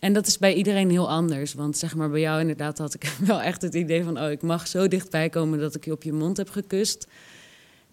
En 0.00 0.12
dat 0.12 0.26
is 0.26 0.38
bij 0.38 0.54
iedereen 0.54 0.90
heel 0.90 1.10
anders. 1.10 1.54
Want 1.54 1.76
zeg 1.76 1.94
maar, 1.94 2.10
bij 2.10 2.20
jou 2.20 2.40
inderdaad 2.40 2.78
had 2.78 2.94
ik 2.94 3.12
wel 3.26 3.40
echt 3.40 3.62
het 3.62 3.74
idee 3.74 4.04
van... 4.04 4.20
oh, 4.20 4.30
ik 4.30 4.42
mag 4.42 4.66
zo 4.66 4.88
dichtbij 4.88 5.28
komen 5.28 5.58
dat 5.58 5.74
ik 5.74 5.84
je 5.84 5.92
op 5.92 6.02
je 6.02 6.12
mond 6.12 6.36
heb 6.36 6.50
gekust. 6.50 7.06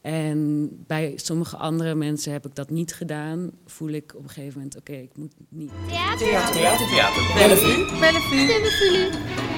En 0.01 0.69
bij 0.87 1.13
sommige 1.15 1.57
andere 1.57 1.95
mensen 1.95 2.31
heb 2.31 2.45
ik 2.45 2.55
dat 2.55 2.69
niet 2.69 2.93
gedaan. 2.93 3.51
Voel 3.65 3.89
ik 3.89 4.13
op 4.15 4.23
een 4.23 4.29
gegeven 4.29 4.53
moment, 4.53 4.77
oké, 4.77 4.93
ik 4.93 5.17
moet 5.17 5.33
niet. 5.49 5.71
Theater, 5.87 6.27
theater, 6.27 6.55
theater. 6.55 6.87
theater. 6.87 7.33
Bellevue. 7.33 7.99
Bellevue. 7.99 8.47
Bellevue. 8.47 9.09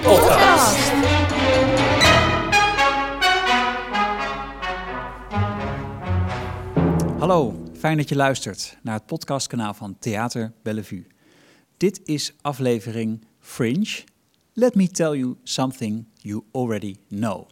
Podcast. 0.01 0.91
Hallo, 7.19 7.63
fijn 7.77 7.97
dat 7.97 8.09
je 8.09 8.15
luistert 8.15 8.77
naar 8.83 8.95
het 8.95 9.05
podcastkanaal 9.05 9.73
van 9.73 9.95
Theater 9.99 10.51
Bellevue. 10.63 11.16
Dit 11.77 12.01
is 12.03 12.33
aflevering 12.41 13.25
Fringe. 13.39 14.03
Let 14.53 14.75
me 14.75 14.87
tell 14.87 15.17
you 15.17 15.35
something 15.43 16.05
you 16.13 16.43
already 16.51 16.95
know. 17.07 17.47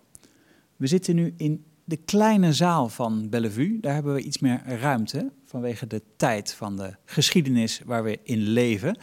We 0.75 0.87
zitten 0.87 1.15
nu 1.15 1.33
in 1.37 1.65
de 1.83 1.97
kleine 1.97 2.53
zaal 2.53 2.89
van 2.89 3.29
Bellevue. 3.29 3.79
Daar 3.79 3.93
hebben 3.93 4.13
we 4.13 4.21
iets 4.21 4.39
meer 4.39 4.61
ruimte 4.65 5.31
vanwege 5.45 5.87
de 5.87 6.01
tijd 6.15 6.53
van 6.53 6.77
de 6.77 6.95
geschiedenis 7.05 7.81
waar 7.85 8.03
we 8.03 8.19
in 8.23 8.37
leven. 8.37 8.97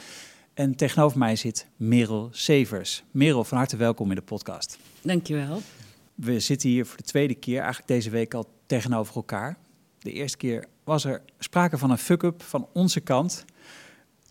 En 0.55 0.77
tegenover 0.77 1.19
mij 1.19 1.37
zit 1.37 1.67
Merel 1.77 2.29
Severs. 2.33 3.05
Merel, 3.11 3.45
van 3.45 3.59
harte 3.59 3.77
welkom 3.77 4.09
in 4.09 4.17
de 4.17 4.23
podcast. 4.23 4.79
Dankjewel. 5.03 5.61
We 6.15 6.41
zitten 6.41 6.69
hier 6.69 6.87
voor 6.87 6.97
de 6.97 7.03
tweede 7.03 7.35
keer, 7.35 7.59
eigenlijk 7.59 7.89
deze 7.89 8.11
week 8.11 8.35
al 8.35 8.49
tegenover 8.67 9.15
elkaar. 9.15 9.59
De 9.99 10.13
eerste 10.13 10.37
keer 10.37 10.65
was 10.85 11.05
er 11.05 11.23
sprake 11.39 11.79
van 11.79 11.91
een 11.91 11.99
fuck-up 11.99 12.43
van 12.43 12.69
onze 12.73 13.01
kant. 13.01 13.45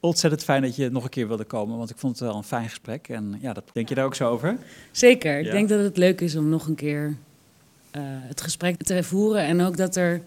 Ontzettend 0.02 0.44
fijn 0.44 0.62
dat 0.62 0.76
je 0.76 0.90
nog 0.90 1.04
een 1.04 1.10
keer 1.10 1.28
wilde 1.28 1.44
komen, 1.44 1.78
want 1.78 1.90
ik 1.90 1.98
vond 1.98 2.20
het 2.20 2.28
wel 2.28 2.38
een 2.38 2.44
fijn 2.44 2.70
gesprek. 2.70 3.10
En 3.10 3.38
ja, 3.41 3.54
dat 3.54 3.64
denk 3.73 3.90
je 3.90 3.96
daar 3.96 4.05
ook 4.05 4.16
zo 4.16 4.30
over? 4.30 4.58
Zeker. 4.91 5.40
Ik 5.40 5.52
denk 5.52 5.70
dat 5.70 5.80
het 5.80 5.98
leuk 5.98 6.21
is 6.21 6.35
om 6.35 6.49
nog 6.49 6.68
een 6.68 6.76
keer 6.76 7.07
uh, 7.07 8.02
het 8.04 8.41
gesprek 8.41 8.84
te 8.84 9.04
voeren 9.04 9.44
en 9.44 9.62
ook 9.62 9.77
dat 9.77 9.96
er 9.96 10.22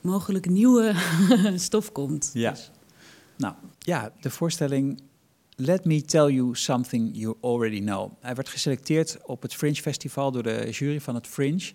mogelijk 0.00 0.48
nieuwe 0.48 0.94
stof 1.54 1.92
komt. 1.92 2.30
Ja. 2.32 2.50
Dus. 2.50 2.70
Nou, 3.36 3.54
ja, 3.78 4.12
de 4.20 4.30
voorstelling 4.30 5.00
Let 5.56 5.84
Me 5.84 6.02
Tell 6.02 6.30
You 6.30 6.54
Something 6.54 7.10
You 7.12 7.36
Already 7.40 7.80
Know. 7.80 8.12
Hij 8.20 8.34
werd 8.34 8.48
geselecteerd 8.48 9.18
op 9.22 9.42
het 9.42 9.54
Fringe 9.54 9.74
Festival 9.74 10.32
door 10.32 10.42
de 10.42 10.70
jury 10.70 11.00
van 11.00 11.14
het 11.14 11.26
Fringe 11.26 11.72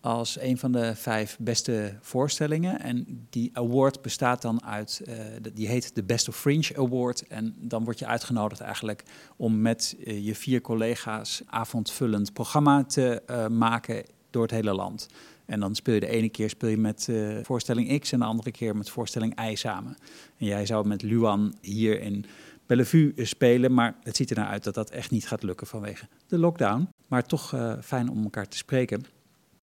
als 0.00 0.40
een 0.40 0.58
van 0.58 0.72
de 0.72 0.94
vijf 0.94 1.36
beste 1.40 1.96
voorstellingen. 2.00 2.80
En 2.80 3.26
die 3.30 3.50
award 3.52 4.02
bestaat 4.02 4.42
dan 4.42 4.64
uit, 4.64 5.02
uh, 5.08 5.14
die 5.52 5.68
heet 5.68 5.94
de 5.94 6.02
Best 6.02 6.28
of 6.28 6.36
Fringe 6.36 6.76
Award. 6.76 7.26
En 7.26 7.54
dan 7.58 7.84
word 7.84 7.98
je 7.98 8.06
uitgenodigd 8.06 8.60
eigenlijk 8.60 9.02
om 9.36 9.60
met 9.60 9.96
uh, 9.98 10.26
je 10.26 10.34
vier 10.34 10.60
collega's 10.60 11.42
avondvullend 11.46 12.32
programma 12.32 12.84
te 12.84 13.22
uh, 13.26 13.46
maken 13.46 14.04
door 14.30 14.42
het 14.42 14.50
hele 14.50 14.74
land. 14.74 15.06
En 15.46 15.60
dan 15.60 15.74
speel 15.74 15.94
je 15.94 16.00
de 16.00 16.08
ene 16.08 16.28
keer 16.28 16.50
speel 16.50 16.68
je 16.68 16.76
met 16.76 17.08
voorstelling 17.42 18.00
X 18.00 18.12
en 18.12 18.18
de 18.18 18.24
andere 18.24 18.50
keer 18.50 18.76
met 18.76 18.90
voorstelling 18.90 19.48
Y 19.50 19.54
samen. 19.54 19.96
En 20.36 20.46
jij 20.46 20.66
zou 20.66 20.88
met 20.88 21.02
Luan 21.02 21.54
hier 21.60 22.00
in 22.00 22.24
Bellevue 22.66 23.12
spelen, 23.16 23.74
maar 23.74 23.96
het 24.02 24.16
ziet 24.16 24.30
er 24.30 24.36
nou 24.36 24.48
uit 24.48 24.64
dat 24.64 24.74
dat 24.74 24.90
echt 24.90 25.10
niet 25.10 25.28
gaat 25.28 25.42
lukken 25.42 25.66
vanwege 25.66 26.08
de 26.26 26.38
lockdown. 26.38 26.88
Maar 27.06 27.26
toch 27.26 27.54
fijn 27.80 28.10
om 28.10 28.22
elkaar 28.22 28.48
te 28.48 28.56
spreken. 28.56 29.04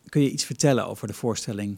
Kun 0.10 0.22
je 0.22 0.32
iets 0.32 0.46
vertellen 0.46 0.88
over 0.88 1.08
de 1.08 1.14
voorstelling 1.14 1.76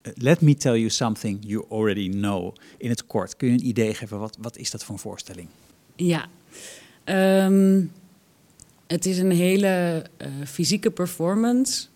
eh, 0.00 0.12
Let 0.16 0.40
me 0.40 0.56
tell 0.56 0.78
you 0.78 0.88
something 0.88 1.38
you 1.46 1.64
already 1.70 2.08
know. 2.08 2.54
In 2.78 2.88
het 2.88 3.06
kort, 3.06 3.36
kun 3.36 3.48
je 3.48 3.54
een 3.54 3.66
idee 3.66 3.94
geven? 3.94 4.18
Wat, 4.18 4.36
wat 4.40 4.56
is 4.56 4.70
dat 4.70 4.84
voor 4.84 4.94
een 4.94 5.00
voorstelling? 5.00 5.48
Ja, 5.96 6.28
um, 7.44 7.92
het 8.86 9.06
is 9.06 9.18
een 9.18 9.30
hele 9.30 10.04
uh, 10.18 10.26
fysieke 10.46 10.90
performance. 10.90 11.86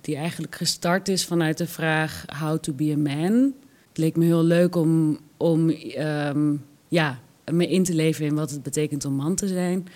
Die 0.00 0.16
eigenlijk 0.16 0.54
gestart 0.54 1.08
is 1.08 1.24
vanuit 1.24 1.58
de 1.58 1.66
vraag 1.66 2.24
How 2.40 2.58
to 2.58 2.72
be 2.72 2.92
a 2.92 2.96
man. 2.96 3.54
Het 3.88 3.98
leek 3.98 4.16
me 4.16 4.24
heel 4.24 4.44
leuk 4.44 4.76
om, 4.76 5.18
om 5.36 5.70
um, 5.98 6.64
ja, 6.88 7.20
me 7.52 7.68
in 7.68 7.84
te 7.84 7.94
leven 7.94 8.24
in 8.24 8.34
wat 8.34 8.50
het 8.50 8.62
betekent 8.62 9.04
om 9.04 9.12
man 9.12 9.34
te 9.34 9.48
zijn. 9.48 9.88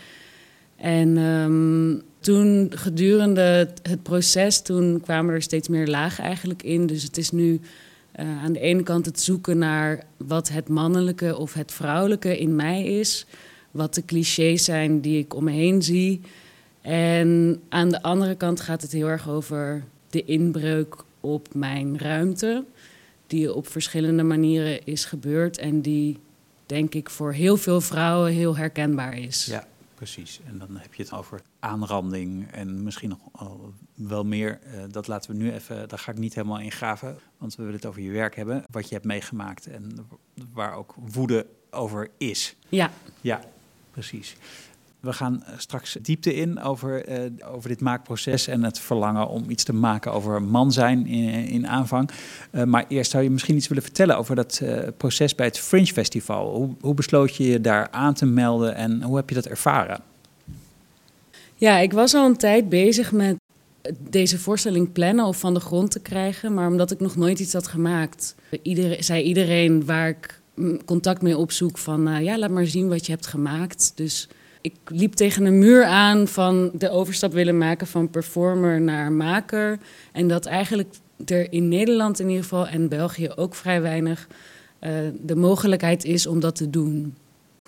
En 0.76 1.16
um, 1.16 2.02
toen 2.20 2.72
gedurende 2.74 3.68
het 3.82 4.02
proces, 4.02 4.62
toen 4.62 5.00
kwamen 5.00 5.34
er 5.34 5.42
steeds 5.42 5.68
meer 5.68 5.86
lagen 5.86 6.24
eigenlijk 6.24 6.62
in. 6.62 6.86
Dus 6.86 7.02
het 7.02 7.16
is 7.16 7.30
nu 7.30 7.60
uh, 8.20 8.44
aan 8.44 8.52
de 8.52 8.60
ene 8.60 8.82
kant 8.82 9.06
het 9.06 9.20
zoeken 9.20 9.58
naar 9.58 10.04
wat 10.16 10.48
het 10.48 10.68
mannelijke 10.68 11.36
of 11.36 11.54
het 11.54 11.72
vrouwelijke 11.72 12.38
in 12.38 12.56
mij 12.56 12.84
is. 12.84 13.26
Wat 13.70 13.94
de 13.94 14.04
clichés 14.04 14.64
zijn 14.64 15.00
die 15.00 15.18
ik 15.18 15.34
om 15.34 15.44
me 15.44 15.50
heen 15.50 15.82
zie. 15.82 16.20
En 16.80 17.60
aan 17.68 17.88
de 17.88 18.02
andere 18.02 18.34
kant 18.34 18.60
gaat 18.60 18.82
het 18.82 18.92
heel 18.92 19.08
erg 19.08 19.28
over 19.28 19.84
de 20.10 20.24
inbreuk 20.24 20.96
op 21.20 21.54
mijn 21.54 21.98
ruimte. 21.98 22.64
Die 23.26 23.54
op 23.54 23.68
verschillende 23.68 24.22
manieren 24.22 24.84
is 24.84 25.04
gebeurd 25.04 25.58
en 25.58 25.80
die 25.80 26.18
denk 26.66 26.94
ik 26.94 27.10
voor 27.10 27.32
heel 27.32 27.56
veel 27.56 27.80
vrouwen 27.80 28.32
heel 28.32 28.56
herkenbaar 28.56 29.18
is. 29.18 29.44
Ja 29.44 29.68
precies. 30.00 30.40
En 30.46 30.58
dan 30.58 30.76
heb 30.76 30.94
je 30.94 31.02
het 31.02 31.12
over 31.12 31.40
aanranding 31.58 32.50
en 32.50 32.82
misschien 32.82 33.08
nog 33.08 33.18
wel 33.94 34.24
meer. 34.24 34.58
Uh, 34.66 34.82
dat 34.90 35.06
laten 35.06 35.30
we 35.30 35.36
nu 35.36 35.52
even, 35.52 35.88
daar 35.88 35.98
ga 35.98 36.12
ik 36.12 36.18
niet 36.18 36.34
helemaal 36.34 36.58
in 36.58 36.72
graven, 36.72 37.18
want 37.38 37.54
we 37.54 37.62
willen 37.62 37.76
het 37.78 37.86
over 37.86 38.02
je 38.02 38.10
werk 38.10 38.36
hebben, 38.36 38.64
wat 38.70 38.88
je 38.88 38.94
hebt 38.94 39.06
meegemaakt 39.06 39.66
en 39.66 40.08
waar 40.52 40.74
ook 40.74 40.94
woede 40.96 41.46
over 41.70 42.10
is. 42.18 42.56
Ja. 42.68 42.90
Ja, 43.20 43.40
precies. 43.90 44.36
We 45.00 45.12
gaan 45.12 45.42
eh, 45.42 45.52
straks 45.58 45.96
diepte 46.02 46.34
in 46.34 46.60
over, 46.62 47.08
uh, 47.08 47.52
over 47.52 47.68
dit 47.68 47.80
maakproces 47.80 48.46
en 48.46 48.64
het 48.64 48.78
verlangen 48.78 49.28
om 49.28 49.50
iets 49.50 49.64
te 49.64 49.72
maken 49.72 50.12
over 50.12 50.42
man 50.42 50.72
zijn 50.72 51.06
in, 51.06 51.28
in 51.48 51.66
aanvang. 51.66 52.10
Maar 52.64 52.84
eerst 52.88 53.10
zou 53.10 53.22
je 53.22 53.30
misschien 53.30 53.56
iets 53.56 53.68
willen 53.68 53.82
vertellen 53.82 54.16
over 54.16 54.36
dat 54.36 54.62
proces 54.96 55.34
bij 55.34 55.46
het 55.46 55.58
Fringe 55.58 55.86
Festival. 55.86 56.54
Hoe, 56.54 56.68
hoe 56.80 56.94
besloot 56.94 57.36
je 57.36 57.44
je 57.44 57.60
daar 57.60 57.88
aan 57.90 58.14
te 58.14 58.26
melden 58.26 58.74
en 58.74 59.02
hoe 59.02 59.16
heb 59.16 59.28
je 59.28 59.34
dat 59.34 59.46
ervaren? 59.46 60.00
Ja, 61.56 61.78
ik 61.78 61.92
was 61.92 62.14
al 62.14 62.26
een 62.26 62.36
tijd 62.36 62.68
bezig 62.68 63.12
met 63.12 63.36
deze 63.98 64.38
voorstelling 64.38 64.92
plannen 64.92 65.24
of 65.24 65.38
van 65.38 65.54
de 65.54 65.60
grond 65.60 65.90
te 65.90 66.00
krijgen. 66.00 66.54
Maar 66.54 66.68
omdat 66.68 66.90
ik 66.90 67.00
nog 67.00 67.16
nooit 67.16 67.38
iets 67.38 67.52
had 67.52 67.66
gemaakt, 67.66 68.34
iedereen, 68.62 69.04
zei 69.04 69.22
iedereen 69.22 69.84
waar 69.84 70.08
ik 70.08 70.40
contact 70.84 71.22
mee 71.22 71.36
opzoek 71.36 71.78
van... 71.78 72.22
ja, 72.24 72.38
laat 72.38 72.50
maar 72.50 72.66
zien 72.66 72.88
wat 72.88 73.06
je 73.06 73.12
hebt 73.12 73.26
gemaakt. 73.26 73.92
Dus 73.94 74.28
ik 74.60 74.74
liep 74.84 75.12
tegen 75.12 75.44
een 75.44 75.58
muur 75.58 75.84
aan 75.84 76.28
van 76.28 76.70
de 76.74 76.90
overstap 76.90 77.32
willen 77.32 77.58
maken 77.58 77.86
van 77.86 78.10
performer 78.10 78.80
naar 78.80 79.12
maker. 79.12 79.78
En 80.12 80.28
dat 80.28 80.46
eigenlijk 80.46 80.94
er 81.26 81.52
in 81.52 81.68
Nederland 81.68 82.20
in 82.20 82.28
ieder 82.28 82.42
geval 82.42 82.66
en 82.66 82.88
België 82.88 83.30
ook 83.36 83.54
vrij 83.54 83.82
weinig 83.82 84.28
uh, 84.80 84.90
de 85.22 85.36
mogelijkheid 85.36 86.04
is 86.04 86.26
om 86.26 86.40
dat 86.40 86.56
te 86.56 86.70
doen. 86.70 87.14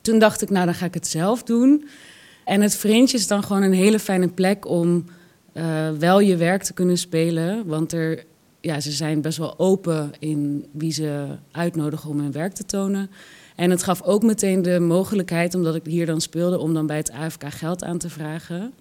Toen 0.03 0.19
dacht 0.19 0.43
ik, 0.43 0.51
nou 0.51 0.65
dan 0.65 0.75
ga 0.75 0.87
ik 0.87 0.95
het 0.95 1.07
zelf 1.07 1.43
doen. 1.43 1.89
En 2.45 2.61
het 2.61 2.77
Fringe 2.77 3.13
is 3.13 3.27
dan 3.27 3.43
gewoon 3.43 3.63
een 3.63 3.73
hele 3.73 3.99
fijne 3.99 4.29
plek 4.29 4.69
om 4.69 5.05
uh, 5.55 5.91
wel 5.91 6.21
je 6.21 6.37
werk 6.37 6.63
te 6.63 6.73
kunnen 6.73 6.99
spelen. 6.99 7.67
Want 7.67 7.93
er, 7.93 8.25
ja, 8.61 8.81
ze 8.81 8.91
zijn 8.91 9.21
best 9.21 9.39
wel 9.39 9.59
open 9.59 10.11
in 10.19 10.67
wie 10.73 10.93
ze 10.93 11.27
uitnodigen 11.51 12.11
om 12.11 12.19
hun 12.19 12.33
werk 12.33 12.53
te 12.53 12.65
tonen. 12.65 13.11
En 13.57 13.71
het 13.71 13.83
gaf 13.83 14.03
ook 14.03 14.23
meteen 14.23 14.63
de 14.63 14.81
mogelijkheid, 14.81 15.55
omdat 15.55 15.75
ik 15.75 15.85
hier 15.85 16.07
dan 16.07 16.21
speelde, 16.21 16.59
om 16.59 16.75
dan 16.75 16.87
bij 16.87 16.97
het 16.97 17.11
AFK 17.11 17.45
geld 17.49 17.85
aan 17.85 17.99
te 17.99 18.11
vragen. 18.11 18.73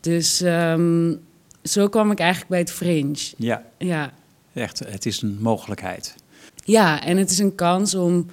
Dus 0.00 0.40
um, 0.40 1.20
zo 1.62 1.88
kwam 1.88 2.10
ik 2.10 2.18
eigenlijk 2.18 2.50
bij 2.50 2.58
het 2.58 2.70
Fringe. 2.70 3.32
Ja. 3.36 3.62
ja. 3.78 4.12
Echt, 4.52 4.78
het 4.78 5.06
is 5.06 5.22
een 5.22 5.38
mogelijkheid. 5.40 6.14
Ja, 6.64 7.04
en 7.04 7.16
het 7.16 7.30
is 7.30 7.38
een 7.38 7.54
kans 7.54 7.94
om 7.94 8.26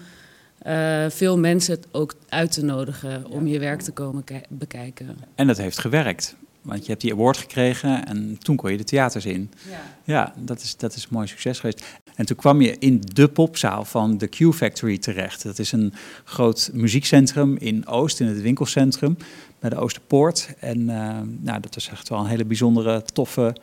uh, 0.67 1.05
veel 1.09 1.37
mensen 1.37 1.79
ook 1.91 2.13
uit 2.29 2.51
te 2.51 2.63
nodigen 2.63 3.09
ja. 3.09 3.21
om 3.29 3.47
je 3.47 3.59
werk 3.59 3.81
te 3.81 3.91
komen 3.91 4.23
bekijken. 4.49 5.17
En 5.35 5.47
dat 5.47 5.57
heeft 5.57 5.79
gewerkt. 5.79 6.35
Want 6.61 6.81
je 6.81 6.89
hebt 6.89 7.01
die 7.01 7.13
award 7.13 7.37
gekregen 7.37 8.05
en 8.05 8.37
toen 8.39 8.55
kon 8.55 8.71
je 8.71 8.77
de 8.77 8.83
theaters 8.83 9.25
in. 9.25 9.51
Ja, 9.69 9.81
ja 10.03 10.33
dat, 10.37 10.61
is, 10.61 10.77
dat 10.77 10.95
is 10.95 11.03
een 11.03 11.09
mooi 11.11 11.27
succes 11.27 11.59
geweest. 11.59 11.85
En 12.19 12.25
toen 12.25 12.35
kwam 12.35 12.61
je 12.61 12.75
in 12.79 13.01
de 13.13 13.27
popzaal 13.27 13.85
van 13.85 14.17
de 14.17 14.27
Q 14.27 14.53
Factory 14.53 14.97
terecht. 14.97 15.43
Dat 15.43 15.59
is 15.59 15.71
een 15.71 15.93
groot 16.23 16.69
muziekcentrum 16.73 17.57
in 17.57 17.87
Oost, 17.87 18.19
in 18.19 18.27
het 18.27 18.41
winkelcentrum, 18.41 19.17
bij 19.59 19.69
de 19.69 19.75
Oosterpoort. 19.75 20.49
En 20.59 20.79
uh, 20.79 21.17
nou, 21.39 21.59
dat 21.61 21.75
was 21.75 21.89
echt 21.89 22.09
wel 22.09 22.19
een 22.19 22.25
hele 22.25 22.45
bijzondere, 22.45 23.03
toffe, 23.13 23.55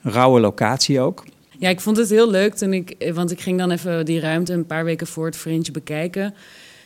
rauwe 0.00 0.40
locatie 0.40 1.00
ook. 1.00 1.24
Ja, 1.58 1.68
ik 1.68 1.80
vond 1.80 1.96
het 1.96 2.10
heel 2.10 2.30
leuk 2.30 2.54
toen 2.54 2.72
ik, 2.72 3.12
want 3.14 3.30
ik 3.30 3.40
ging 3.40 3.58
dan 3.58 3.70
even 3.70 4.04
die 4.04 4.20
ruimte 4.20 4.52
een 4.52 4.66
paar 4.66 4.84
weken 4.84 5.06
voor 5.06 5.26
het 5.26 5.36
Fringe 5.36 5.70
bekijken. 5.70 6.34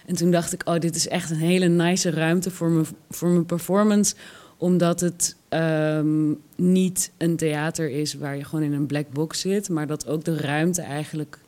En 0.07 0.15
toen 0.15 0.31
dacht 0.31 0.53
ik, 0.53 0.63
oh, 0.69 0.79
dit 0.79 0.97
is 0.97 1.09
echt 1.09 1.31
een 1.31 1.37
hele 1.37 1.69
nice 1.69 2.11
ruimte 2.11 2.51
voor 2.51 2.71
mijn, 2.71 2.87
voor 3.11 3.29
mijn 3.29 3.47
performance 3.47 4.15
omdat 4.57 5.01
het 5.01 5.37
um, 5.55 6.41
niet 6.57 7.11
een 7.19 7.37
theater 7.37 7.91
is 7.91 8.15
waar 8.15 8.37
je 8.37 8.45
gewoon 8.45 8.65
in 8.65 8.73
een 8.73 8.87
black 8.87 9.11
box 9.11 9.41
zit, 9.41 9.69
maar 9.69 9.87
dat 9.87 10.07
ook 10.07 10.25
de 10.25 10.37
ruimte 10.37 10.83
eigenlijk 10.83 11.39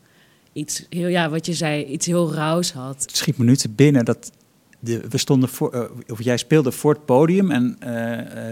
iets 0.53 0.85
heel, 0.89 1.07
ja, 1.07 1.29
wat 1.29 1.45
je 1.45 1.53
zei, 1.53 1.85
iets 1.85 2.05
heel 2.05 2.33
rauws 2.33 2.73
had. 2.73 3.01
Het 3.01 3.15
schiet 3.15 3.37
me 3.37 3.43
nu 3.43 3.55
te 3.55 3.69
binnen 3.69 4.05
dat 4.05 4.31
de, 4.79 5.01
we 5.09 5.17
stonden 5.17 5.49
voor, 5.49 5.75
uh, 5.75 6.11
of 6.11 6.23
jij 6.23 6.37
speelde 6.37 6.71
voor 6.71 6.93
het 6.93 7.05
podium 7.05 7.51
en 7.51 7.77
uh, 7.79 7.87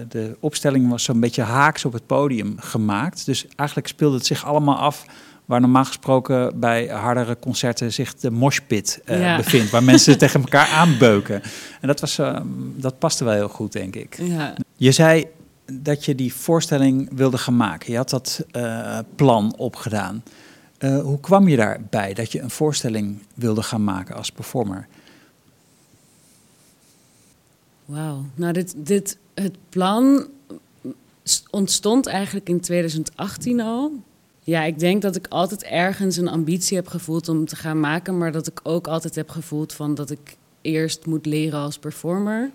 de 0.09 0.37
opstelling 0.39 0.89
was 0.89 1.03
zo'n 1.03 1.19
beetje 1.19 1.41
haaks 1.41 1.85
op 1.85 1.93
het 1.93 2.05
podium 2.05 2.55
gemaakt. 2.59 3.25
Dus 3.25 3.47
eigenlijk 3.55 3.89
speelde 3.89 4.15
het 4.15 4.25
zich 4.25 4.45
allemaal 4.45 4.77
af 4.77 5.05
waar 5.45 5.61
normaal 5.61 5.85
gesproken 5.85 6.59
bij 6.59 6.87
hardere 6.87 7.37
concerten 7.39 7.93
zich 7.93 8.15
de 8.15 8.31
moshpit 8.31 9.01
uh, 9.05 9.37
bevindt, 9.37 9.71
waar 9.71 9.83
mensen 9.83 10.17
tegen 10.17 10.41
elkaar 10.41 10.67
aanbeuken. 10.67 11.41
En 11.81 11.87
dat, 11.87 11.99
was, 11.99 12.19
dat 12.75 12.99
paste 12.99 13.23
wel 13.23 13.33
heel 13.33 13.49
goed, 13.49 13.71
denk 13.71 13.95
ik. 13.95 14.17
Ja. 14.21 14.53
Je 14.75 14.91
zei 14.91 15.25
dat 15.71 16.05
je 16.05 16.15
die 16.15 16.33
voorstelling 16.33 17.09
wilde 17.15 17.37
gaan 17.37 17.55
maken. 17.55 17.91
Je 17.91 17.97
had 17.97 18.09
dat 18.09 18.45
plan 19.15 19.55
opgedaan. 19.57 20.23
hoe 20.79 21.19
kwam 21.19 21.47
je 21.47 21.55
daarbij 21.55 22.13
dat 22.13 22.31
je 22.31 22.41
een 22.41 22.49
voorstelling 22.49 23.21
wilde 23.33 23.63
gaan 23.63 23.83
maken 23.83 24.15
als 24.15 24.31
performer? 24.31 24.87
Wauw. 27.85 28.25
Nou, 28.35 28.53
dit, 28.53 28.73
dit, 28.77 29.17
het 29.33 29.55
plan 29.69 30.27
ontstond 31.49 32.05
eigenlijk 32.05 32.49
in 32.49 32.59
2018 32.59 33.61
al. 33.61 33.91
Ja, 34.43 34.63
ik 34.63 34.79
denk 34.79 35.01
dat 35.01 35.15
ik 35.15 35.27
altijd 35.27 35.63
ergens 35.63 36.17
een 36.17 36.27
ambitie 36.27 36.77
heb 36.77 36.87
gevoeld 36.87 37.29
om 37.29 37.45
te 37.45 37.55
gaan 37.55 37.79
maken, 37.79 38.17
maar 38.17 38.31
dat 38.31 38.47
ik 38.47 38.59
ook 38.63 38.87
altijd 38.87 39.15
heb 39.15 39.29
gevoeld 39.29 39.73
van 39.73 39.95
dat 39.95 40.09
ik 40.09 40.37
eerst 40.61 41.05
moet 41.05 41.25
leren 41.25 41.59
als 41.59 41.77
performer 41.77 42.51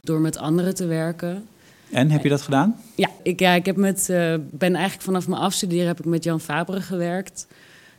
door 0.00 0.20
met 0.20 0.36
anderen 0.36 0.74
te 0.74 0.86
werken. 0.86 1.46
En 1.90 2.10
heb 2.10 2.22
je 2.22 2.28
dat 2.28 2.42
gedaan? 2.42 2.76
Ja, 2.94 3.08
ik, 3.22 3.40
ja, 3.40 3.52
ik 3.52 3.66
heb 3.66 3.76
met, 3.76 4.08
uh, 4.10 4.34
ben 4.50 4.74
eigenlijk 4.74 5.04
vanaf 5.04 5.28
mijn 5.28 5.40
afstuderen 5.40 5.86
heb 5.86 5.98
ik 5.98 6.04
met 6.04 6.24
Jan 6.24 6.40
Fabre 6.40 6.80
gewerkt 6.80 7.46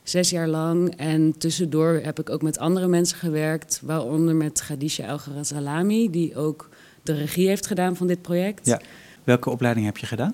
zes 0.04 0.30
jaar 0.30 0.48
lang. 0.48 0.96
En 0.96 1.38
tussendoor 1.38 2.00
heb 2.04 2.20
ik 2.20 2.30
ook 2.30 2.42
met 2.42 2.60
andere 2.60 2.88
mensen 2.88 3.18
gewerkt, 3.18 3.80
waaronder 3.84 4.36
met 4.36 4.62
Khadija 4.62 5.06
El 5.06 5.20
Salami, 5.42 6.10
die 6.10 6.36
ook 6.36 6.70
de 7.04 7.14
regie 7.14 7.48
heeft 7.48 7.68
gedaan 7.68 7.96
van 7.96 8.08
dit 8.08 8.22
project. 8.22 8.66
Ja. 8.66 8.82
Welke 9.24 9.50
opleiding 9.50 9.86
heb 9.86 9.98
je 9.98 10.06
gedaan? 10.06 10.34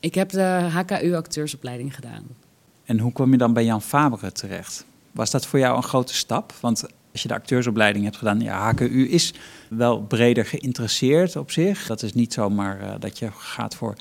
Ik 0.00 0.14
heb 0.14 0.30
de 0.30 0.42
HKU 0.72 1.14
acteursopleiding 1.14 1.94
gedaan. 1.94 2.22
En 2.84 2.98
hoe 2.98 3.12
kwam 3.12 3.30
je 3.30 3.38
dan 3.38 3.52
bij 3.52 3.64
Jan 3.64 3.82
Fabre 3.82 4.32
terecht? 4.32 4.84
Was 5.12 5.30
dat 5.30 5.46
voor 5.46 5.58
jou 5.58 5.76
een 5.76 5.82
grote 5.82 6.14
stap? 6.14 6.52
Want 6.60 6.84
als 7.14 7.22
je 7.22 7.28
de 7.28 7.34
acteursopleiding 7.34 8.04
hebt 8.04 8.16
gedaan, 8.16 8.40
ja, 8.40 8.70
HKU 8.70 9.08
is 9.08 9.34
wel 9.68 10.02
breder 10.02 10.46
geïnteresseerd 10.46 11.36
op 11.36 11.50
zich. 11.50 11.86
Dat 11.86 12.02
is 12.02 12.12
niet 12.12 12.32
zomaar 12.32 12.80
uh, 12.80 12.94
dat 12.98 13.18
je 13.18 13.28
gaat 13.36 13.74
voor 13.74 13.94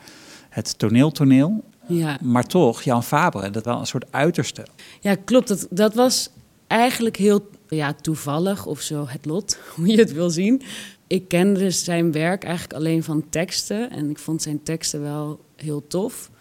het 0.49 0.77
toneeltoneel. 0.77 1.63
Ja. 1.87 2.17
Maar 2.21 2.43
toch, 2.43 2.81
Jan 2.81 3.03
Fabre, 3.03 3.49
dat 3.49 3.65
wel 3.65 3.79
een 3.79 3.85
soort 3.85 4.05
uiterste. 4.11 4.65
Ja, 4.99 5.15
klopt. 5.15 5.47
Dat, 5.47 5.67
dat 5.69 5.93
was 5.93 6.29
eigenlijk 6.67 7.15
heel 7.17 7.49
ja, 7.67 7.93
toevallig 7.93 8.65
of 8.65 8.81
zo, 8.81 9.05
het 9.07 9.25
lot, 9.25 9.59
hoe 9.75 9.87
je 9.87 9.97
het 9.97 10.13
wil 10.13 10.29
zien. 10.29 10.61
Ik 11.07 11.27
kende 11.27 11.71
zijn 11.71 12.11
werk 12.11 12.43
eigenlijk 12.43 12.73
alleen 12.73 13.03
van 13.03 13.29
teksten 13.29 13.89
en 13.91 14.09
ik 14.09 14.17
vond 14.17 14.41
zijn 14.41 14.63
teksten 14.63 15.01
wel 15.01 15.39
heel 15.55 15.87
tof. 15.87 16.31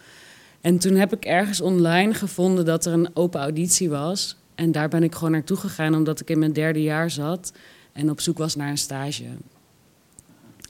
En 0.61 0.79
toen 0.79 0.95
heb 0.95 1.13
ik 1.13 1.25
ergens 1.25 1.61
online 1.61 2.15
gevonden 2.15 2.65
dat 2.65 2.87
er 2.87 2.93
een 2.93 3.11
open 3.17 3.41
auditie 3.41 3.91
was. 3.91 4.37
En 4.63 4.73
daar 4.73 4.89
ben 4.89 5.03
ik 5.03 5.15
gewoon 5.15 5.31
naartoe 5.31 5.57
gegaan 5.57 5.95
omdat 5.95 6.21
ik 6.21 6.31
in 6.31 6.39
mijn 6.39 6.53
derde 6.53 6.83
jaar 6.83 7.11
zat 7.11 7.53
en 7.93 8.11
op 8.11 8.21
zoek 8.21 8.39
was 8.39 8.55
naar 8.57 8.71
een 8.71 8.79
stage. 8.79 9.25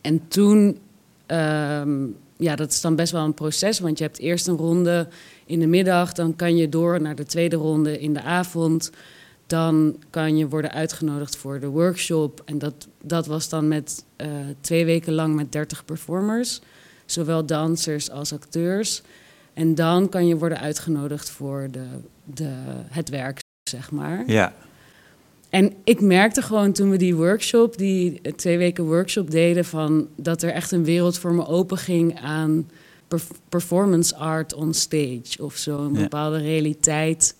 En 0.00 0.28
toen 0.28 0.78
ehm, 1.26 2.06
ja, 2.36 2.56
dat 2.56 2.70
is 2.70 2.80
dan 2.80 2.96
best 2.96 3.12
wel 3.12 3.24
een 3.24 3.34
proces. 3.34 3.80
Want 3.80 3.98
je 3.98 4.04
hebt 4.04 4.18
eerst 4.18 4.46
een 4.46 4.56
ronde 4.56 5.08
in 5.46 5.60
de 5.60 5.66
middag, 5.66 6.12
dan 6.12 6.36
kan 6.36 6.56
je 6.56 6.68
door 6.68 7.00
naar 7.00 7.14
de 7.14 7.24
tweede 7.24 7.56
ronde 7.56 8.00
in 8.00 8.12
de 8.12 8.22
avond. 8.22 8.90
Dan 9.46 9.96
kan 10.10 10.36
je 10.36 10.48
worden 10.48 10.72
uitgenodigd 10.72 11.36
voor 11.36 11.60
de 11.60 11.66
workshop. 11.66 12.42
En 12.44 12.58
dat, 12.58 12.88
dat 13.02 13.26
was 13.26 13.48
dan 13.48 13.68
met 13.68 14.04
uh, 14.16 14.28
twee 14.60 14.84
weken 14.84 15.12
lang 15.12 15.34
met 15.34 15.52
30 15.52 15.84
performers, 15.84 16.60
zowel 17.06 17.46
dansers 17.46 18.10
als 18.10 18.32
acteurs. 18.32 19.02
En 19.54 19.74
dan 19.74 20.08
kan 20.08 20.26
je 20.26 20.36
worden 20.36 20.60
uitgenodigd 20.60 21.30
voor 21.30 21.68
de, 21.70 21.86
de, 22.24 22.52
het 22.88 23.08
werk, 23.08 23.40
zeg 23.72 23.90
maar. 23.90 24.22
Ja. 24.26 24.54
En 25.50 25.72
ik 25.84 26.00
merkte 26.00 26.42
gewoon 26.42 26.72
toen 26.72 26.90
we 26.90 26.96
die 26.96 27.14
workshop, 27.14 27.78
die 27.78 28.20
twee 28.36 28.58
weken 28.58 28.84
workshop 28.84 29.30
deden, 29.30 29.64
van 29.64 30.08
dat 30.16 30.42
er 30.42 30.50
echt 30.50 30.72
een 30.72 30.84
wereld 30.84 31.18
voor 31.18 31.32
me 31.32 31.46
open 31.46 31.76
ging 31.78 32.20
aan 32.20 32.68
performance 33.48 34.16
art 34.16 34.54
on 34.54 34.74
stage 34.74 35.36
of 35.38 35.56
zo. 35.56 35.78
Een 35.78 35.92
bepaalde 35.92 36.38
realiteit 36.38 37.36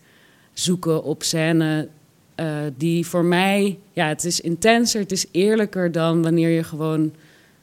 zoeken 0.52 1.02
op 1.02 1.22
scène. 1.22 1.88
Uh, 2.36 2.56
die 2.76 3.06
voor 3.06 3.24
mij, 3.24 3.78
ja, 3.92 4.08
het 4.08 4.24
is 4.24 4.40
intenser, 4.40 5.00
het 5.00 5.12
is 5.12 5.26
eerlijker 5.30 5.92
dan 5.92 6.22
wanneer 6.22 6.48
je 6.48 6.64
gewoon 6.64 7.12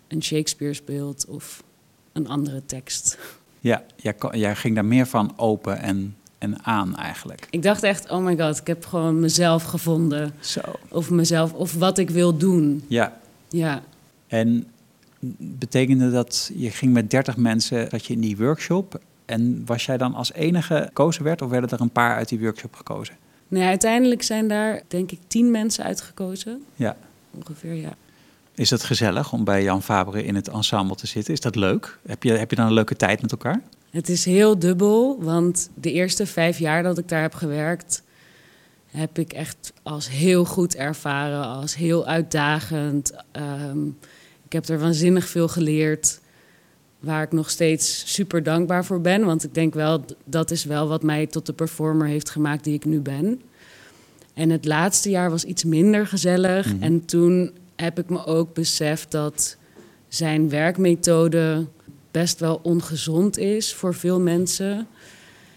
een 0.08 0.24
Shakespeare 0.24 0.74
speelt 0.74 1.26
of 1.28 1.64
een 2.14 2.28
andere 2.28 2.66
tekst. 2.66 3.18
Ja, 3.60 3.84
jij, 3.96 4.16
jij 4.32 4.56
ging 4.56 4.76
daar 4.76 4.86
meer 4.86 5.06
van 5.06 5.34
open 5.38 5.80
en 5.80 6.16
en 6.40 6.64
aan 6.64 6.96
eigenlijk. 6.96 7.48
Ik 7.50 7.64
dacht 7.64 7.84
echt, 7.84 8.10
oh 8.10 8.24
my 8.24 8.38
god, 8.38 8.58
ik 8.58 8.68
heb 8.68 8.86
gewoon 8.86 9.20
mezelf 9.20 9.64
gevonden. 9.64 10.34
Zo. 10.40 10.62
Of 10.90 11.10
mezelf, 11.10 11.54
of 11.54 11.74
wat 11.74 11.98
ik 11.98 12.10
wil 12.10 12.38
doen. 12.38 12.84
Ja. 12.88 13.18
Ja. 13.50 13.82
En 14.28 14.68
betekende 15.38 16.12
dat 16.12 16.52
je 16.56 16.72
ging 16.72 16.94
met 16.94 17.12
30 17.12 17.38
mensen, 17.38 17.90
dat 17.90 18.06
je 18.06 18.14
in 18.14 18.20
die 18.20 18.38
workshop. 18.38 19.00
En 19.26 19.62
was 19.66 19.86
jij 19.86 19.98
dan 19.98 20.14
als 20.14 20.34
enige 20.34 20.84
gekozen 20.86 21.24
werd, 21.24 21.42
of 21.42 21.50
werden 21.50 21.70
er 21.70 21.82
een 21.82 21.90
paar 21.90 22.16
uit 22.16 22.30
die 22.30 22.40
workshop 22.40 22.76
gekozen? 22.76 23.16
Nee, 23.48 23.68
uiteindelijk 23.68 24.24
zijn 24.24 24.48
daar 24.48 24.82
denk 24.88 25.12
ik 25.12 25.20
tien 25.28 25.52
mensen 25.52 25.84
uitgekozen. 25.84 26.64
Ja. 26.76 26.98
Ongeveer, 27.32 27.74
ja. 27.74 27.94
Is 28.56 28.70
dat 28.70 28.84
gezellig 28.84 29.34
om 29.34 29.44
bij 29.44 29.64
Jan 29.64 29.84
Fabre 29.84 30.24
in 30.24 30.36
het 30.36 30.48
ensemble 30.48 30.96
te 30.96 31.08
zitten? 31.08 31.34
Is 31.34 31.40
dat 31.40 31.56
leuk? 31.56 32.00
Heb 32.06 32.24
je, 32.24 32.32
heb 32.32 32.50
je 32.50 32.56
dan 32.56 32.66
een 32.66 32.74
leuke 32.74 32.96
tijd 32.96 33.22
met 33.22 33.32
elkaar? 33.32 33.62
Het 33.90 34.10
is 34.10 34.26
heel 34.26 34.60
dubbel, 34.60 35.18
want 35.22 35.70
de 35.74 35.92
eerste 35.92 36.26
vijf 36.26 36.60
jaar 36.60 36.84
dat 36.84 36.98
ik 36.98 37.08
daar 37.08 37.22
heb 37.22 37.34
gewerkt, 37.34 38.04
heb 38.86 39.20
ik 39.20 39.34
echt 39.34 39.74
als 39.84 40.10
heel 40.10 40.46
goed 40.46 40.76
ervaren, 40.76 41.44
als 41.44 41.76
heel 41.76 42.06
uitdagend. 42.06 43.14
Ehm, 43.32 43.88
ik 44.46 44.54
heb 44.54 44.68
er 44.68 44.80
waanzinnig 44.80 45.28
veel 45.28 45.48
geleerd, 45.48 46.20
waar 47.00 47.24
ik 47.24 47.32
nog 47.32 47.50
steeds 47.50 48.14
super 48.14 48.44
dankbaar 48.44 48.86
voor 48.86 49.02
ben. 49.02 49.26
Want 49.26 49.44
ik 49.44 49.54
denk 49.54 49.74
wel, 49.74 50.06
dat 50.26 50.52
is 50.52 50.64
wel 50.64 50.88
wat 50.88 51.04
mij 51.04 51.28
tot 51.28 51.46
de 51.46 51.54
performer 51.54 52.08
heeft 52.08 52.30
gemaakt 52.30 52.64
die 52.64 52.74
ik 52.74 52.86
nu 52.86 53.00
ben. 53.00 53.42
En 54.34 54.50
het 54.50 54.66
laatste 54.66 55.10
jaar 55.10 55.30
was 55.30 55.44
iets 55.44 55.64
minder 55.64 56.08
gezellig. 56.08 56.74
Mhm. 56.74 56.84
En 56.84 57.06
toen 57.06 57.52
heb 57.76 58.00
ik 58.00 58.10
me 58.10 58.26
ook 58.26 58.54
beseft 58.54 59.12
dat 59.12 59.58
zijn 60.08 60.50
werkmethode 60.50 61.68
best 62.12 62.40
wel 62.40 62.60
ongezond 62.64 63.38
is 63.38 63.74
voor 63.74 63.96
veel 63.96 64.20
mensen. 64.20 64.88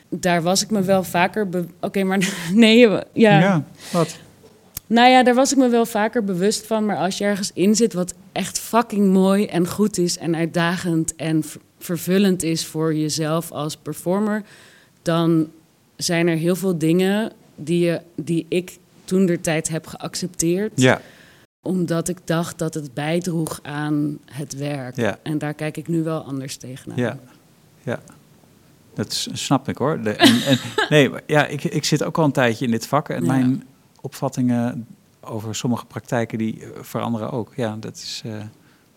Daar 0.09 0.43
was 0.43 0.63
ik 0.63 0.71
me 0.71 0.83
wel 0.83 1.05
vaker. 1.05 1.49
Oké, 1.81 2.03
maar 2.03 2.35
nee, 2.55 2.89
ja. 2.89 3.01
Ja, 3.13 3.65
wat? 3.93 4.17
Nou 4.87 5.11
ja, 5.11 5.23
daar 5.23 5.35
was 5.35 5.53
ik 5.53 5.59
me 5.59 5.69
wel 5.69 5.87
vaker 5.87 6.25
bewust 6.25 6.67
van. 6.67 6.87
Maar 6.87 6.97
als 6.97 7.19
je 7.19 7.25
ergens 7.25 7.51
in 7.55 7.75
zit 7.75 7.93
wat 7.93 8.15
echt 8.33 8.59
fucking 8.59 9.13
mooi 9.13 9.47
en 9.47 9.69
goed 9.69 9.99
is 9.99 10.19
en 10.19 10.37
uitdagend 10.37 11.17
en 11.17 11.45
vervullend 11.79 12.43
is 12.43 12.67
voor 12.67 12.95
jezelf 12.95 13.51
als 13.51 13.77
performer, 13.77 14.43
dan 15.03 15.51
zijn 15.97 16.29
er 16.29 16.37
heel 16.37 16.57
veel 16.57 16.79
dingen 16.79 17.33
die, 17.55 17.85
je, 17.85 18.01
die 18.17 18.47
ik 18.49 18.79
toen 19.05 19.27
de 19.27 19.41
tijd 19.41 19.69
heb 19.69 19.87
geaccepteerd. 19.87 20.73
Ja 20.75 21.01
omdat 21.63 22.09
ik 22.09 22.19
dacht 22.25 22.59
dat 22.59 22.75
het 22.75 22.95
bijdroeg 22.95 23.61
aan 23.63 24.19
het 24.25 24.55
werk. 24.57 24.97
Ja. 24.97 25.19
En 25.23 25.39
daar 25.39 25.55
kijk 25.55 25.77
ik 25.77 25.89
nu 25.89 26.03
wel 26.03 26.21
anders 26.25 26.57
tegenaan. 26.57 26.97
Ja, 26.97 27.19
ja. 27.83 28.01
dat 28.95 29.13
snap 29.33 29.69
ik 29.69 29.77
hoor. 29.77 30.03
De, 30.03 30.11
en, 30.11 30.43
en, 30.43 30.59
nee, 30.89 31.11
ja, 31.27 31.47
ik, 31.47 31.65
ik 31.65 31.85
zit 31.85 32.05
ook 32.05 32.19
al 32.19 32.25
een 32.25 32.33
tijdje 32.33 32.65
in 32.65 32.71
dit 32.71 32.87
vak. 32.87 33.09
En 33.09 33.27
mijn 33.27 33.65
opvattingen 34.01 34.87
over 35.21 35.55
sommige 35.55 35.87
praktijken 35.87 36.39
die 36.39 36.63
eh, 36.63 36.69
veranderen 36.81 37.31
ook. 37.31 37.53
Ja, 37.57 37.77
dat 37.81 37.97
is, 37.97 38.23
uh, 38.27 38.33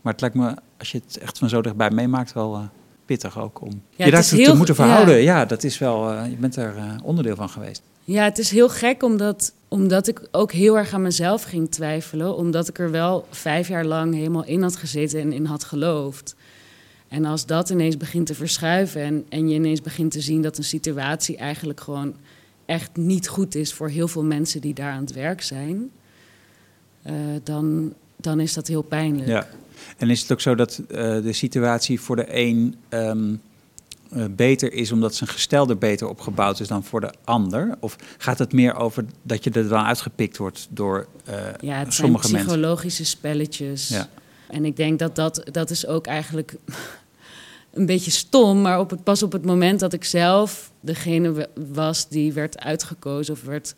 maar 0.01 0.12
het 0.13 0.22
lijkt 0.22 0.36
me, 0.36 0.53
als 0.77 0.91
je 0.91 1.01
het 1.05 1.17
echt 1.17 1.38
van 1.38 1.50
zo 1.50 1.62
dichtbij 1.62 1.89
meemaakt, 1.89 2.34
wel 2.34 2.55
uh, 2.55 2.63
pittig 3.05 3.39
ook 3.39 3.62
om 3.62 3.81
ja, 3.89 4.05
je 4.05 4.12
daartoe 4.12 4.43
te 4.43 4.55
moeten 4.55 4.75
verhouden. 4.75 5.22
Ja, 5.22 5.45
dat 5.45 5.63
is 5.63 5.77
wel, 5.77 6.13
uh, 6.13 6.29
je 6.29 6.36
bent 6.36 6.55
er 6.55 6.75
onderdeel 7.03 7.36
van 7.36 7.50
geweest. 7.50 7.84
Ja, 8.07 8.24
het 8.24 8.38
is 8.38 8.51
heel 8.51 8.69
gek 8.69 9.03
omdat, 9.03 9.53
omdat 9.67 10.07
ik 10.07 10.21
ook 10.31 10.51
heel 10.51 10.77
erg 10.77 10.93
aan 10.93 11.01
mezelf 11.01 11.43
ging 11.43 11.71
twijfelen. 11.71 12.35
Omdat 12.35 12.67
ik 12.67 12.79
er 12.79 12.91
wel 12.91 13.27
vijf 13.29 13.67
jaar 13.67 13.85
lang 13.85 14.13
helemaal 14.13 14.45
in 14.45 14.62
had 14.62 14.75
gezeten 14.75 15.19
en 15.19 15.33
in 15.33 15.45
had 15.45 15.63
geloofd. 15.63 16.35
En 17.07 17.25
als 17.25 17.45
dat 17.45 17.69
ineens 17.69 17.97
begint 17.97 18.25
te 18.25 18.35
verschuiven 18.35 19.01
en, 19.01 19.25
en 19.29 19.50
je 19.50 19.55
ineens 19.55 19.81
begint 19.81 20.12
te 20.12 20.21
zien 20.21 20.41
dat 20.41 20.57
een 20.57 20.63
situatie 20.63 21.38
eigenlijk 21.38 21.79
gewoon 21.79 22.15
echt 22.65 22.97
niet 22.97 23.27
goed 23.27 23.55
is 23.55 23.74
voor 23.74 23.89
heel 23.89 24.07
veel 24.07 24.24
mensen 24.24 24.62
die 24.62 24.74
daar 24.74 24.91
aan 24.91 25.03
het 25.03 25.13
werk 25.13 25.41
zijn, 25.41 25.91
uh, 27.07 27.13
dan, 27.43 27.93
dan 28.15 28.39
is 28.39 28.53
dat 28.53 28.67
heel 28.67 28.81
pijnlijk. 28.81 29.27
Ja. 29.27 29.47
En 29.97 30.09
is 30.09 30.21
het 30.21 30.31
ook 30.31 30.41
zo 30.41 30.55
dat 30.55 30.81
uh, 30.88 30.97
de 30.97 31.33
situatie 31.33 32.01
voor 32.01 32.15
de 32.15 32.25
een 32.29 32.75
um, 32.89 33.31
eh, 33.31 33.39
beter 34.29 34.74
is 34.74 34.91
omdat 34.91 35.15
zijn 35.15 35.29
gestel 35.29 35.69
er 35.69 35.77
beter 35.77 36.07
opgebouwd 36.07 36.59
is 36.59 36.67
dan 36.67 36.83
voor 36.83 37.01
de 37.01 37.13
ander? 37.24 37.75
Of 37.79 37.95
gaat 38.17 38.39
het 38.39 38.53
meer 38.53 38.75
over 38.75 39.05
dat 39.24 39.43
je 39.43 39.51
er 39.51 39.67
dan 39.67 39.83
uitgepikt 39.83 40.38
wordt 40.38 40.67
door 40.69 41.07
uh, 41.29 41.35
ja, 41.59 41.77
het 41.77 41.93
sommige 41.93 42.27
zijn 42.27 42.45
psychologische 42.45 43.05
spelletjes. 43.05 43.88
Ja. 43.88 44.07
En 44.47 44.65
ik 44.65 44.75
denk 44.75 45.00
dat 45.00 45.15
dat, 45.15 45.41
dat 45.51 45.69
is 45.69 45.88
ook 45.88 46.07
eigenlijk 46.07 46.55
een 47.74 47.85
beetje 47.85 48.12
stom, 48.12 48.62
maar 48.62 48.79
op 48.79 48.89
het, 48.89 49.03
pas 49.03 49.24
op 49.24 49.31
het 49.31 49.45
moment 49.45 49.79
dat 49.79 49.93
ik 49.93 50.03
zelf 50.03 50.71
degene 50.79 51.50
was 51.74 52.07
die 52.07 52.33
werd 52.33 52.59
uitgekozen 52.59 53.33
of 53.33 53.43
werd 53.43 53.75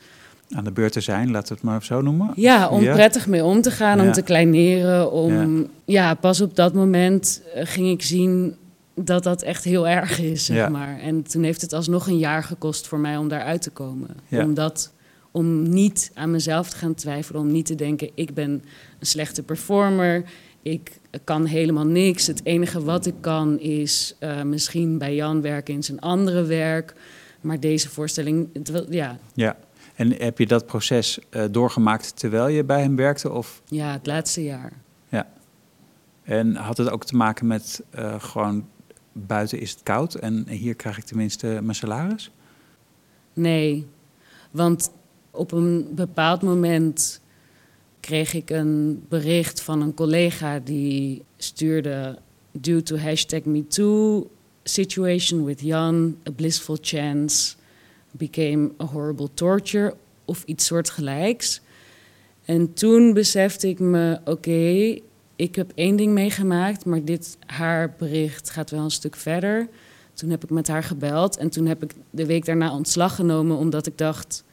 aan 0.55 0.63
de 0.63 0.71
beurt 0.71 0.91
te 0.91 1.01
zijn, 1.01 1.31
laten 1.31 1.47
we 1.47 1.53
het 1.53 1.63
maar 1.63 1.83
zo 1.83 2.01
noemen. 2.01 2.31
Ja, 2.35 2.69
om 2.69 2.83
prettig 2.83 3.27
mee 3.27 3.43
om 3.43 3.61
te 3.61 3.71
gaan, 3.71 4.01
om 4.01 4.11
te 4.11 4.21
kleineren. 4.21 5.11
Om, 5.11 5.67
ja. 5.85 6.13
pas 6.13 6.41
op 6.41 6.55
dat 6.55 6.73
moment 6.73 7.41
eh, 7.53 7.65
ging 7.65 7.89
ik 7.89 8.01
zien 8.01 8.55
dat 9.03 9.23
dat 9.23 9.41
echt 9.41 9.63
heel 9.63 9.87
erg 9.87 10.19
is, 10.19 10.45
zeg 10.45 10.69
maar. 10.69 10.99
En 10.99 11.23
toen 11.23 11.43
heeft 11.43 11.61
het 11.61 11.73
alsnog 11.73 12.07
een 12.07 12.17
jaar 12.17 12.43
gekost 12.43 12.87
voor 12.87 12.99
mij 12.99 13.17
om 13.17 13.27
daaruit 13.27 13.61
te 13.61 13.69
komen. 13.69 14.09
Omdat, 14.29 14.93
om 15.31 15.69
niet 15.69 16.11
aan 16.13 16.31
mezelf 16.31 16.69
te 16.69 16.77
gaan 16.77 16.93
twijfelen, 16.93 17.41
om 17.41 17.51
niet 17.51 17.65
te 17.65 17.75
denken... 17.75 18.09
ik 18.13 18.33
ben 18.33 18.49
een 18.99 19.05
slechte 19.05 19.43
performer, 19.43 20.23
ik 20.61 20.99
kan 21.23 21.45
helemaal 21.45 21.87
niks. 21.87 22.27
Het 22.27 22.41
enige 22.43 22.83
wat 22.83 23.05
ik 23.05 23.15
kan 23.19 23.59
is 23.59 24.15
uh, 24.19 24.41
misschien 24.41 24.97
bij 24.97 25.15
Jan 25.15 25.41
werken 25.41 25.73
in 25.73 25.83
zijn 25.83 25.99
andere 25.99 26.43
werk... 26.43 26.95
Maar 27.41 27.59
deze 27.59 27.89
voorstelling, 27.89 28.49
ja. 28.89 29.17
Ja, 29.33 29.57
en 29.95 30.13
heb 30.13 30.37
je 30.37 30.47
dat 30.47 30.65
proces 30.65 31.19
uh, 31.31 31.43
doorgemaakt 31.51 32.19
terwijl 32.19 32.47
je 32.47 32.63
bij 32.63 32.81
hem 32.81 32.95
werkte? 32.95 33.31
Of? 33.31 33.61
Ja, 33.65 33.91
het 33.91 34.05
laatste 34.05 34.43
jaar. 34.43 34.73
Ja. 35.09 35.27
En 36.23 36.55
had 36.55 36.77
het 36.77 36.89
ook 36.89 37.05
te 37.05 37.15
maken 37.15 37.47
met 37.47 37.83
uh, 37.99 38.15
gewoon 38.19 38.67
buiten 39.17 39.59
is 39.59 39.71
het 39.71 39.83
koud 39.83 40.15
en 40.15 40.47
hier 40.49 40.75
krijg 40.75 40.97
ik 40.97 41.03
tenminste 41.03 41.47
mijn 41.47 41.75
salaris? 41.75 42.31
Nee, 43.33 43.85
want 44.51 44.91
op 45.31 45.51
een 45.51 45.87
bepaald 45.91 46.41
moment 46.41 47.21
kreeg 47.99 48.33
ik 48.33 48.49
een 48.49 49.05
bericht 49.09 49.61
van 49.61 49.81
een 49.81 49.93
collega 49.93 50.59
die 50.59 51.23
stuurde... 51.37 52.19
Due 52.59 52.83
to 52.83 52.97
hashtag 52.97 53.43
MeToo, 53.43 54.29
situation 54.63 55.45
with 55.45 55.61
Jan, 55.61 56.17
a 56.27 56.31
blissful 56.31 56.77
chance 56.81 57.55
became 58.11 58.71
a 58.81 58.85
horrible 58.85 59.29
torture 59.33 59.95
of 60.25 60.43
iets 60.45 60.65
soortgelijks. 60.65 61.61
En 62.45 62.73
toen 62.73 63.13
besefte 63.13 63.67
ik 63.67 63.79
me, 63.79 64.19
oké, 64.25 64.97
ik 65.37 65.55
heb 65.55 65.71
één 65.75 65.95
ding 65.95 66.13
meegemaakt, 66.13 66.85
maar 66.85 67.03
dit 67.03 67.37
haar 67.45 67.93
bericht 67.97 68.49
gaat 68.49 68.69
wel 68.69 68.83
een 68.83 68.91
stuk 68.91 69.15
verder. 69.15 69.67
Toen 70.13 70.29
heb 70.29 70.43
ik 70.43 70.49
met 70.49 70.67
haar 70.67 70.83
gebeld 70.83 71.37
en 71.37 71.49
toen 71.49 71.65
heb 71.65 71.83
ik 71.83 71.93
de 72.09 72.25
week 72.25 72.45
daarna 72.45 72.73
ontslag 72.73 73.15
genomen 73.15 73.57
omdat 73.57 73.87
ik 73.87 73.97
dacht, 73.97 74.43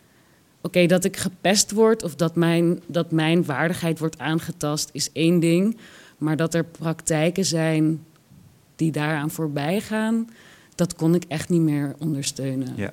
oké, 0.61 0.87
dat 0.87 1.05
ik 1.05 1.17
gepest 1.17 1.71
word 1.71 2.03
of 2.03 2.15
dat 2.15 2.37
mijn, 2.37 2.81
dat 2.87 3.11
mijn 3.11 3.45
waardigheid 3.45 3.99
wordt 3.99 4.19
aangetast 4.19 4.91
is 4.93 5.13
één 5.13 5.41
ding, 5.41 5.77
maar 6.19 6.37
dat 6.37 6.55
er 6.55 6.65
praktijken 6.65 7.45
zijn 7.45 8.05
die 8.77 8.93
daaraan 8.93 9.31
voorbij 9.31 9.81
gaan, 9.81 10.29
dat 10.75 10.95
kon 10.95 11.15
ik 11.15 11.25
echt 11.29 11.49
niet 11.49 11.61
meer 11.61 11.95
ondersteunen. 11.99 12.73
Ja. 12.77 12.93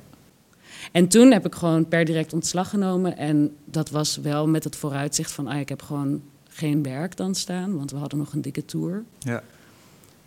En 0.91 1.07
toen 1.07 1.31
heb 1.31 1.45
ik 1.45 1.55
gewoon 1.55 1.87
per 1.87 2.05
direct 2.05 2.33
ontslag 2.33 2.69
genomen. 2.69 3.17
En 3.17 3.55
dat 3.65 3.89
was 3.89 4.17
wel 4.17 4.47
met 4.47 4.63
het 4.63 4.75
vooruitzicht 4.75 5.31
van, 5.31 5.47
ah, 5.47 5.59
ik 5.59 5.69
heb 5.69 5.81
gewoon 5.81 6.21
geen 6.53 6.83
werk 6.83 7.17
dan 7.17 7.35
staan, 7.35 7.77
want 7.77 7.91
we 7.91 7.97
hadden 7.97 8.19
nog 8.19 8.33
een 8.33 8.41
dikke 8.41 8.65
tour. 8.65 9.03
Ja. 9.19 9.43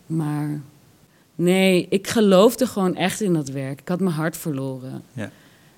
Maar 0.06 0.60
nee, 1.34 1.86
ik 1.88 2.06
geloofde 2.08 2.66
gewoon 2.66 2.96
echt 2.96 3.20
in 3.20 3.32
dat 3.32 3.48
werk. 3.48 3.80
Ik 3.80 3.88
had 3.88 4.00
mijn 4.00 4.14
hart 4.14 4.36
verloren. 4.36 5.02
Ja. 5.12 5.30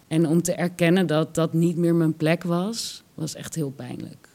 En 0.09 0.27
om 0.27 0.43
te 0.43 0.55
erkennen 0.55 1.07
dat 1.07 1.35
dat 1.35 1.53
niet 1.53 1.77
meer 1.77 1.95
mijn 1.95 2.17
plek 2.17 2.43
was, 2.43 3.03
was 3.15 3.35
echt 3.35 3.55
heel 3.55 3.71
pijnlijk. 3.71 4.29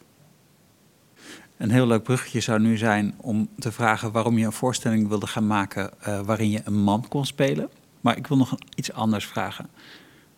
Een 1.57 1.71
heel 1.71 1.87
leuk 1.87 2.03
bruggetje 2.03 2.39
zou 2.39 2.59
nu 2.59 2.77
zijn 2.77 3.13
om 3.17 3.49
te 3.59 3.71
vragen 3.71 4.11
waarom 4.11 4.37
je 4.37 4.45
een 4.45 4.51
voorstelling 4.51 5.07
wilde 5.07 5.27
gaan 5.27 5.47
maken 5.47 5.91
uh, 6.07 6.19
waarin 6.21 6.49
je 6.49 6.61
een 6.63 6.83
man 6.83 7.07
kon 7.07 7.25
spelen. 7.25 7.69
Maar 8.01 8.17
ik 8.17 8.27
wil 8.27 8.37
nog 8.37 8.55
iets 8.75 8.91
anders 8.91 9.25
vragen. 9.25 9.69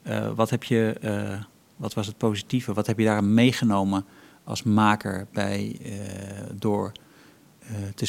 Uh, 0.08 0.32
wat, 0.36 0.50
heb 0.50 0.64
je, 0.64 0.96
uh, 1.04 1.44
wat 1.76 1.94
was 1.94 2.08
het 2.08 2.18
positieve? 2.18 2.74
Wat 2.74 2.88
heb 2.88 3.00
je 3.00 3.06
daar 3.06 3.24
meegenomen 3.24 4.06
als 4.44 4.64
maker 4.64 5.28
bij, 5.32 5.80
uh, 5.82 5.92
door, 6.56 6.92
te, 7.96 8.08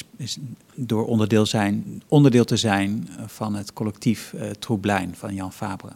door 0.74 1.06
onderdeel, 1.06 1.46
zijn, 1.46 2.02
onderdeel 2.08 2.44
te 2.44 2.56
zijn 2.56 3.08
van 3.26 3.54
het 3.54 3.72
collectief 3.72 4.34
Troeblijn 4.58 5.14
van 5.14 5.34
Jan 5.34 5.52
Fabre? 5.52 5.92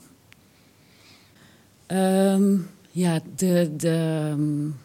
Um, 1.86 2.68
ja, 2.90 3.20
de, 3.36 3.72
de, 3.76 4.28
um, 4.32 4.76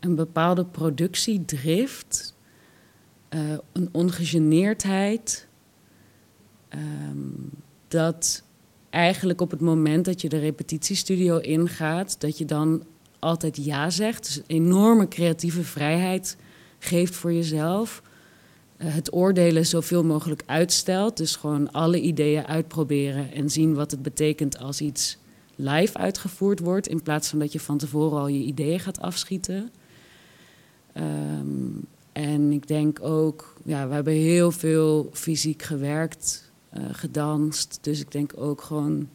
een 0.00 0.14
bepaalde 0.14 0.64
productiedrift, 0.64 2.34
een 3.72 3.88
ongegeneerdheid. 3.92 5.46
Um, 6.74 7.50
dat 7.88 8.42
eigenlijk 8.90 9.40
op 9.40 9.50
het 9.50 9.60
moment 9.60 10.04
dat 10.04 10.20
je 10.20 10.28
de 10.28 10.38
repetitiestudio 10.38 11.38
ingaat, 11.38 12.20
dat 12.20 12.38
je 12.38 12.44
dan 12.44 12.82
altijd 13.18 13.64
ja 13.64 13.90
zegt. 13.90 14.24
Dus 14.24 14.40
enorme 14.46 15.08
creatieve 15.08 15.62
vrijheid 15.62 16.36
geeft 16.78 17.14
voor 17.14 17.32
jezelf. 17.32 18.02
Uh, 18.78 18.94
het 18.94 19.12
oordelen 19.12 19.66
zoveel 19.66 20.04
mogelijk 20.04 20.42
uitstelt. 20.46 21.16
Dus 21.16 21.36
gewoon 21.36 21.72
alle 21.72 22.00
ideeën 22.00 22.46
uitproberen 22.46 23.32
en 23.32 23.50
zien 23.50 23.74
wat 23.74 23.90
het 23.90 24.02
betekent 24.02 24.58
als 24.58 24.80
iets 24.80 25.18
live 25.54 25.98
uitgevoerd 25.98 26.60
wordt. 26.60 26.88
In 26.88 27.02
plaats 27.02 27.28
van 27.28 27.38
dat 27.38 27.52
je 27.52 27.60
van 27.60 27.78
tevoren 27.78 28.18
al 28.18 28.28
je 28.28 28.44
ideeën 28.44 28.80
gaat 28.80 29.00
afschieten. 29.00 29.70
Um, 30.96 31.86
en 32.12 32.52
ik 32.52 32.66
denk 32.66 33.02
ook, 33.02 33.54
ja, 33.64 33.88
we 33.88 33.94
hebben 33.94 34.12
heel 34.12 34.50
veel 34.50 35.10
fysiek 35.12 35.62
gewerkt 35.62 36.50
uh, 36.76 36.84
gedanst. 36.92 37.78
Dus 37.80 38.00
ik 38.00 38.12
denk 38.12 38.32
ook 38.36 38.62
gewoon 38.62 39.08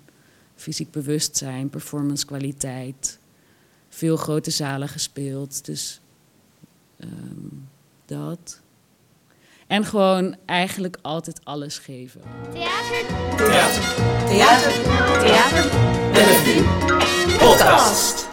fysiek 0.56 0.92
bewustzijn, 0.92 1.70
performance 1.70 2.26
kwaliteit. 2.26 3.20
Veel 3.96 4.18
grote 4.18 4.52
zalen 4.52 4.90
gespeeld. 4.90 5.66
Dus 5.66 6.02
um, 6.98 7.68
dat. 8.06 8.62
En 9.68 9.86
gewoon 9.86 10.36
eigenlijk 10.46 10.98
altijd 11.02 11.40
alles 11.44 11.78
geven. 11.78 12.22
Theater. 12.52 13.06
Theater. 13.38 13.92
Theater. 14.28 15.70
Theater. 16.14 16.58
Podcast. 17.38 18.28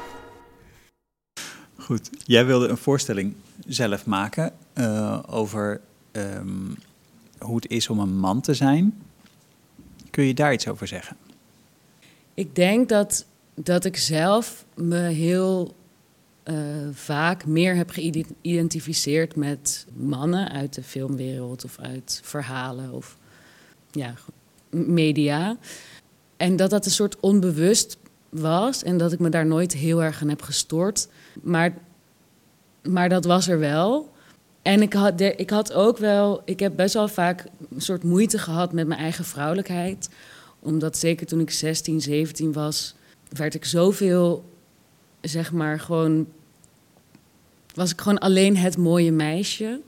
Goed, 1.77 2.11
jij 2.25 2.47
wilde 2.47 2.69
een 2.69 2.77
voorstelling 2.77 3.35
zelf 3.67 4.07
maken 4.07 4.53
uh, 4.75 5.19
over 5.27 5.81
um, 6.13 6.77
hoe 7.39 7.57
het 7.57 7.69
is 7.69 7.89
om 7.89 7.99
een 7.99 8.19
man 8.19 8.41
te 8.41 8.55
zijn. 8.55 9.03
Kun 10.11 10.25
je 10.25 10.35
daar 10.35 10.53
iets 10.53 10.69
over 10.69 10.87
zeggen? 10.87 11.17
Ik 12.35 12.55
denk 12.55 12.89
dat, 12.89 13.25
dat 13.63 13.85
ik 13.85 13.97
zelf 13.97 14.65
me 14.75 14.99
heel 14.99 15.75
uh, 16.45 16.57
vaak 16.93 17.47
meer 17.47 17.77
heb 17.77 17.91
geïdentificeerd 17.91 19.37
met 19.37 19.87
mannen 19.93 20.51
uit 20.51 20.75
de 20.75 20.83
filmwereld 20.83 21.65
of 21.65 21.79
uit 21.79 22.21
verhalen 22.25 22.93
of 22.93 23.17
ja, 23.91 24.15
media. 24.71 25.57
En 26.37 26.57
dat 26.57 26.71
dat 26.71 26.85
een 26.85 26.91
soort 26.91 27.21
onbewust 27.21 27.99
was 28.29 28.83
en 28.83 28.97
dat 28.97 29.13
ik 29.13 29.19
me 29.19 29.29
daar 29.29 29.47
nooit 29.47 29.73
heel 29.73 30.03
erg 30.03 30.23
aan 30.23 30.29
heb 30.29 30.43
gestoord. 30.43 31.09
Maar, 31.43 31.75
maar 32.83 33.09
dat 33.09 33.25
was 33.25 33.49
er 33.49 33.59
wel. 33.59 34.13
En 34.63 34.83
ik 34.83 34.93
had, 34.93 35.21
ik 35.21 35.51
had 35.51 35.73
ook 35.73 35.99
wel, 35.99 36.43
ik 36.45 36.61
heb 36.61 36.77
best 36.77 36.95
wel 36.95 37.09
vaak 37.09 37.47
een 37.75 37.81
soort 37.81 38.03
moeite 38.03 38.39
gehad 38.39 38.73
met 38.73 38.87
mijn 38.87 39.01
eigen 39.01 39.25
vrouwelijkheid. 39.25 40.09
Omdat 40.59 40.97
zeker 40.97 41.27
toen 41.27 41.41
ik 41.41 41.51
16, 41.51 42.01
17 42.01 42.53
was, 42.53 42.95
werd 43.31 43.55
ik 43.55 43.65
zoveel, 43.65 44.51
zeg 45.21 45.53
maar, 45.53 45.81
gewoon. 45.81 46.27
Was 47.75 47.93
ik 47.93 48.01
gewoon 48.01 48.19
alleen 48.19 48.57
het 48.57 48.77
mooie 48.77 49.13
meisje. 49.13 49.81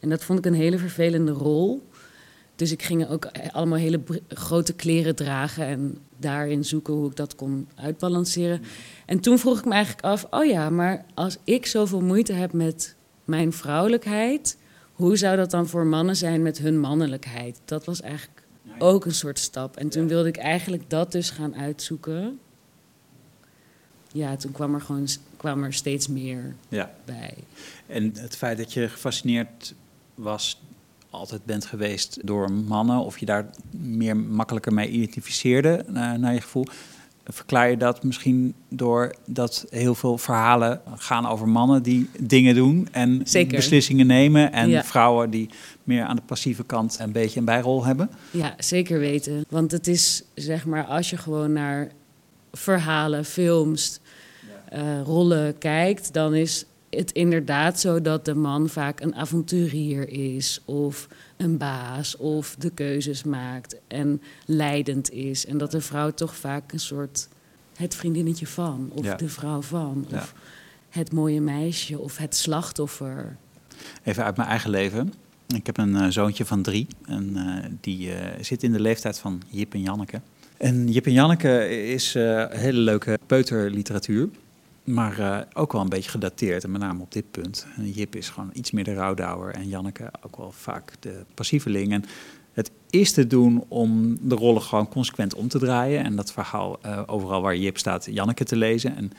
En 0.00 0.08
dat 0.08 0.24
vond 0.24 0.38
ik 0.38 0.46
een 0.46 0.54
hele 0.54 0.78
vervelende 0.78 1.32
rol. 1.32 1.82
Dus 2.56 2.72
ik 2.72 2.82
ging 2.82 3.08
ook 3.08 3.30
allemaal 3.52 3.78
hele 3.78 4.00
grote 4.28 4.72
kleren 4.72 5.14
dragen 5.14 5.66
en 5.66 5.98
daarin 6.16 6.64
zoeken 6.64 6.94
hoe 6.94 7.08
ik 7.08 7.16
dat 7.16 7.34
kon 7.34 7.68
uitbalanceren. 7.74 8.62
En 9.06 9.20
toen 9.20 9.38
vroeg 9.38 9.58
ik 9.58 9.64
me 9.64 9.72
eigenlijk 9.72 10.04
af: 10.04 10.26
oh 10.30 10.44
ja, 10.44 10.70
maar 10.70 11.04
als 11.14 11.38
ik 11.44 11.66
zoveel 11.66 12.00
moeite 12.00 12.32
heb 12.32 12.52
met 12.52 12.94
mijn 13.24 13.52
vrouwelijkheid, 13.52 14.58
hoe 14.92 15.16
zou 15.16 15.36
dat 15.36 15.50
dan 15.50 15.66
voor 15.66 15.86
mannen 15.86 16.16
zijn 16.16 16.42
met 16.42 16.58
hun 16.58 16.80
mannelijkheid? 16.80 17.60
Dat 17.64 17.84
was 17.84 18.00
eigenlijk 18.00 18.42
ook 18.78 19.04
een 19.04 19.14
soort 19.14 19.38
stap. 19.38 19.76
En 19.76 19.88
toen 19.88 20.08
wilde 20.08 20.28
ik 20.28 20.36
eigenlijk 20.36 20.90
dat 20.90 21.12
dus 21.12 21.30
gaan 21.30 21.56
uitzoeken. 21.56 22.38
Ja, 24.12 24.36
toen 24.36 24.52
kwam 24.52 24.74
er 24.74 24.80
gewoon 24.80 25.08
kwam 25.36 25.64
er 25.64 25.72
steeds 25.72 26.08
meer 26.08 26.54
ja. 26.68 26.90
bij. 27.04 27.34
En 27.86 28.12
het 28.16 28.36
feit 28.36 28.58
dat 28.58 28.72
je 28.72 28.88
gefascineerd 28.88 29.74
was 30.14 30.60
altijd 31.10 31.44
bent 31.44 31.64
geweest 31.64 32.26
door 32.26 32.52
mannen, 32.52 32.98
of 32.98 33.18
je 33.18 33.26
daar 33.26 33.50
meer 33.70 34.16
makkelijker 34.16 34.72
mee 34.72 34.88
identificeerde, 34.88 35.84
naar 35.88 36.34
je 36.34 36.40
gevoel. 36.40 36.66
Verklaar 37.24 37.70
je 37.70 37.76
dat 37.76 38.02
misschien 38.02 38.54
door 38.68 39.14
dat 39.26 39.66
heel 39.70 39.94
veel 39.94 40.18
verhalen 40.18 40.80
gaan 40.96 41.26
over 41.26 41.48
mannen 41.48 41.82
die 41.82 42.10
dingen 42.20 42.54
doen 42.54 42.88
en 42.90 43.18
beslissingen 43.48 44.06
nemen 44.06 44.52
en 44.52 44.84
vrouwen 44.84 45.30
die 45.30 45.48
meer 45.84 46.04
aan 46.04 46.16
de 46.16 46.22
passieve 46.22 46.64
kant 46.64 46.98
een 47.00 47.12
beetje 47.12 47.38
een 47.38 47.44
bijrol 47.44 47.84
hebben? 47.84 48.10
Ja, 48.30 48.54
zeker 48.58 48.98
weten. 48.98 49.44
Want 49.48 49.70
het 49.70 49.86
is 49.86 50.22
zeg 50.34 50.66
maar 50.66 50.84
als 50.84 51.10
je 51.10 51.16
gewoon 51.16 51.52
naar 51.52 51.90
verhalen, 52.52 53.24
films, 53.24 54.00
uh, 54.74 55.02
rollen 55.02 55.58
kijkt, 55.58 56.12
dan 56.12 56.34
is 56.34 56.66
het 56.90 57.12
inderdaad 57.12 57.80
zo 57.80 58.00
dat 58.00 58.24
de 58.24 58.34
man 58.34 58.68
vaak 58.68 59.00
een 59.00 59.14
avonturier 59.14 60.08
is 60.08 60.60
of 60.64 61.08
een 61.36 61.56
baas 61.56 62.16
of 62.16 62.54
de 62.58 62.70
keuzes 62.70 63.24
maakt 63.24 63.76
en 63.88 64.22
leidend 64.46 65.10
is. 65.10 65.46
En 65.46 65.58
dat 65.58 65.70
de 65.70 65.80
vrouw 65.80 66.10
toch 66.10 66.36
vaak 66.36 66.72
een 66.72 66.80
soort 66.80 67.28
het 67.76 67.94
vriendinnetje 67.94 68.46
van 68.46 68.90
of 68.94 69.14
de 69.14 69.28
vrouw 69.28 69.62
van 69.62 70.06
of 70.14 70.34
het 70.88 71.12
mooie 71.12 71.40
meisje 71.40 71.98
of 71.98 72.16
het 72.16 72.36
slachtoffer. 72.36 73.36
Even 74.02 74.24
uit 74.24 74.36
mijn 74.36 74.48
eigen 74.48 74.70
leven. 74.70 75.12
Ik 75.54 75.66
heb 75.66 75.78
een 75.78 75.94
uh, 75.94 76.06
zoontje 76.08 76.44
van 76.44 76.62
drie 76.62 76.86
en 77.06 77.32
uh, 77.36 77.64
die 77.80 78.08
uh, 78.08 78.14
zit 78.40 78.62
in 78.62 78.72
de 78.72 78.80
leeftijd 78.80 79.18
van 79.18 79.42
Jip 79.48 79.74
en 79.74 79.80
Janneke. 79.80 80.20
En 80.56 80.88
Jip 80.88 81.06
en 81.06 81.12
Janneke 81.12 81.68
is 81.86 82.12
hele 82.50 82.78
leuke 82.78 83.18
peuterliteratuur. 83.26 84.28
Maar 84.84 85.18
uh, 85.18 85.38
ook 85.52 85.72
wel 85.72 85.80
een 85.80 85.88
beetje 85.88 86.10
gedateerd, 86.10 86.64
en 86.64 86.70
met 86.70 86.80
name 86.80 87.02
op 87.02 87.12
dit 87.12 87.30
punt. 87.30 87.66
Jip 87.82 88.16
is 88.16 88.28
gewoon 88.28 88.50
iets 88.52 88.70
meer 88.70 88.84
de 88.84 88.94
rouwdouwer 88.94 89.54
en 89.54 89.68
Janneke 89.68 90.10
ook 90.22 90.36
wel 90.36 90.52
vaak 90.52 90.92
de 91.00 91.24
passieveling. 91.34 91.92
En 91.92 92.04
het 92.52 92.70
is 92.90 93.12
te 93.12 93.26
doen 93.26 93.64
om 93.68 94.18
de 94.28 94.34
rollen 94.34 94.62
gewoon 94.62 94.88
consequent 94.88 95.34
om 95.34 95.48
te 95.48 95.58
draaien. 95.58 96.04
En 96.04 96.16
dat 96.16 96.32
verhaal 96.32 96.78
uh, 96.86 97.02
overal 97.06 97.42
waar 97.42 97.56
Jip 97.56 97.78
staat, 97.78 98.06
Janneke 98.10 98.44
te 98.44 98.56
lezen. 98.56 98.96
En 98.96 99.10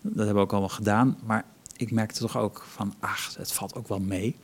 dat 0.00 0.16
hebben 0.16 0.34
we 0.34 0.40
ook 0.40 0.52
allemaal 0.52 0.68
gedaan. 0.68 1.18
Maar 1.26 1.44
ik 1.76 1.90
merkte 1.90 2.20
toch 2.20 2.38
ook 2.38 2.64
van, 2.68 2.94
ach, 2.98 3.34
het 3.36 3.52
valt 3.52 3.74
ook 3.74 3.88
wel 3.88 4.00
mee 4.00 4.36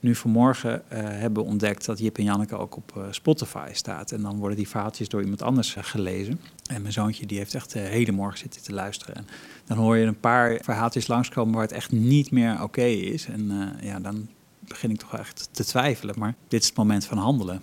nu 0.00 0.14
vanmorgen 0.14 0.82
uh, 0.92 0.98
hebben 1.02 1.44
ontdekt 1.44 1.86
dat 1.86 1.98
Jip 1.98 2.18
en 2.18 2.24
Janneke 2.24 2.56
ook 2.56 2.76
op 2.76 2.92
uh, 2.96 3.04
Spotify 3.10 3.68
staat. 3.72 4.12
En 4.12 4.22
dan 4.22 4.38
worden 4.38 4.56
die 4.56 4.68
verhaaltjes 4.68 5.08
door 5.08 5.22
iemand 5.22 5.42
anders 5.42 5.76
uh, 5.76 5.84
gelezen. 5.84 6.40
En 6.66 6.80
mijn 6.82 6.92
zoontje 6.92 7.26
die 7.26 7.38
heeft 7.38 7.54
echt 7.54 7.72
de 7.72 7.78
hele 7.78 8.12
morgen 8.12 8.38
zitten 8.38 8.62
te 8.62 8.72
luisteren. 8.72 9.14
En 9.16 9.26
dan 9.64 9.76
hoor 9.76 9.96
je 9.96 10.06
een 10.06 10.20
paar 10.20 10.58
verhaaltjes 10.62 11.06
langskomen 11.06 11.54
waar 11.54 11.62
het 11.62 11.72
echt 11.72 11.92
niet 11.92 12.30
meer 12.30 12.62
oké 12.62 12.84
is. 12.84 13.26
En 13.26 13.74
ja, 13.80 14.00
dan 14.00 14.28
begin 14.60 14.90
ik 14.90 14.98
toch 14.98 15.16
echt 15.16 15.48
te 15.50 15.64
twijfelen. 15.64 16.14
Maar 16.18 16.34
dit 16.48 16.60
is 16.60 16.66
het 16.66 16.76
moment 16.76 17.04
van 17.04 17.18
handelen. 17.18 17.62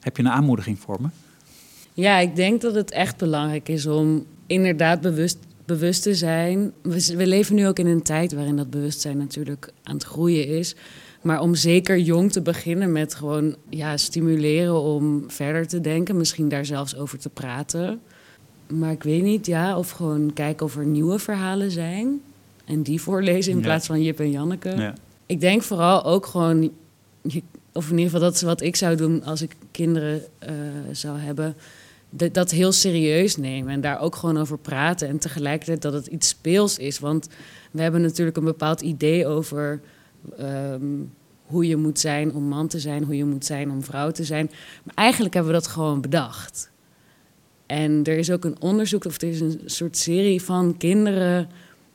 Heb 0.00 0.16
je 0.16 0.22
een 0.22 0.30
aanmoediging 0.30 0.78
voor 0.78 1.00
me? 1.00 1.08
Ja, 1.94 2.18
ik 2.18 2.36
denk 2.36 2.60
dat 2.60 2.74
het 2.74 2.90
echt 2.90 3.16
belangrijk 3.16 3.68
is 3.68 3.86
om 3.86 4.26
inderdaad 4.46 5.00
bewust, 5.00 5.38
bewust 5.64 6.02
te 6.02 6.14
zijn. 6.14 6.72
We, 6.82 7.16
we 7.16 7.26
leven 7.26 7.54
nu 7.54 7.66
ook 7.66 7.78
in 7.78 7.86
een 7.86 8.02
tijd 8.02 8.32
waarin 8.32 8.56
dat 8.56 8.70
bewustzijn 8.70 9.16
natuurlijk 9.16 9.72
aan 9.82 9.94
het 9.94 10.04
groeien 10.04 10.46
is. 10.46 10.74
Maar 11.28 11.40
om 11.40 11.54
zeker 11.54 11.98
jong 11.98 12.32
te 12.32 12.40
beginnen 12.40 12.92
met 12.92 13.14
gewoon 13.14 13.56
ja, 13.68 13.96
stimuleren 13.96 14.80
om 14.80 15.24
verder 15.26 15.68
te 15.68 15.80
denken, 15.80 16.16
misschien 16.16 16.48
daar 16.48 16.64
zelfs 16.64 16.96
over 16.96 17.18
te 17.18 17.28
praten. 17.28 18.00
Maar 18.66 18.90
ik 18.90 19.02
weet 19.02 19.22
niet, 19.22 19.46
ja, 19.46 19.78
of 19.78 19.90
gewoon 19.90 20.32
kijken 20.32 20.66
of 20.66 20.76
er 20.76 20.86
nieuwe 20.86 21.18
verhalen 21.18 21.70
zijn. 21.70 22.20
En 22.64 22.82
die 22.82 23.00
voorlezen 23.00 23.52
in 23.52 23.60
plaats 23.60 23.86
van 23.86 24.02
Jip 24.02 24.20
en 24.20 24.30
Janneke. 24.30 24.68
Ja. 24.76 24.94
Ik 25.26 25.40
denk 25.40 25.62
vooral 25.62 26.04
ook 26.04 26.26
gewoon, 26.26 26.70
of 27.72 27.90
in 27.90 27.98
ieder 27.98 28.04
geval 28.04 28.20
dat 28.20 28.34
is 28.34 28.42
wat 28.42 28.62
ik 28.62 28.76
zou 28.76 28.96
doen 28.96 29.24
als 29.24 29.42
ik 29.42 29.56
kinderen 29.70 30.22
uh, 30.42 30.50
zou 30.92 31.18
hebben. 31.18 31.54
Dat, 32.10 32.34
dat 32.34 32.50
heel 32.50 32.72
serieus 32.72 33.36
nemen 33.36 33.72
en 33.72 33.80
daar 33.80 34.00
ook 34.00 34.16
gewoon 34.16 34.38
over 34.38 34.58
praten. 34.58 35.08
En 35.08 35.18
tegelijkertijd 35.18 35.82
dat 35.82 35.92
het 35.92 36.06
iets 36.06 36.28
speels 36.28 36.78
is. 36.78 36.98
Want 36.98 37.28
we 37.70 37.82
hebben 37.82 38.00
natuurlijk 38.00 38.36
een 38.36 38.44
bepaald 38.44 38.80
idee 38.80 39.26
over 39.26 39.80
Ehm, 40.36 40.82
hoe 41.48 41.66
je 41.66 41.76
moet 41.76 41.98
zijn 41.98 42.34
om 42.34 42.42
man 42.42 42.68
te 42.68 42.78
zijn, 42.78 43.04
hoe 43.04 43.16
je 43.16 43.24
moet 43.24 43.44
zijn 43.44 43.70
om 43.70 43.82
vrouw 43.82 44.10
te 44.10 44.24
zijn. 44.24 44.50
Maar 44.84 44.94
eigenlijk 44.94 45.34
hebben 45.34 45.52
we 45.52 45.58
dat 45.58 45.68
gewoon 45.68 46.00
bedacht. 46.00 46.70
En 47.66 48.04
er 48.04 48.18
is 48.18 48.30
ook 48.30 48.44
een 48.44 48.60
onderzoek, 48.60 49.04
of 49.04 49.20
er 49.20 49.28
is 49.28 49.40
een 49.40 49.60
soort 49.64 49.96
serie 49.96 50.42
van 50.42 50.76
kinderen 50.76 51.48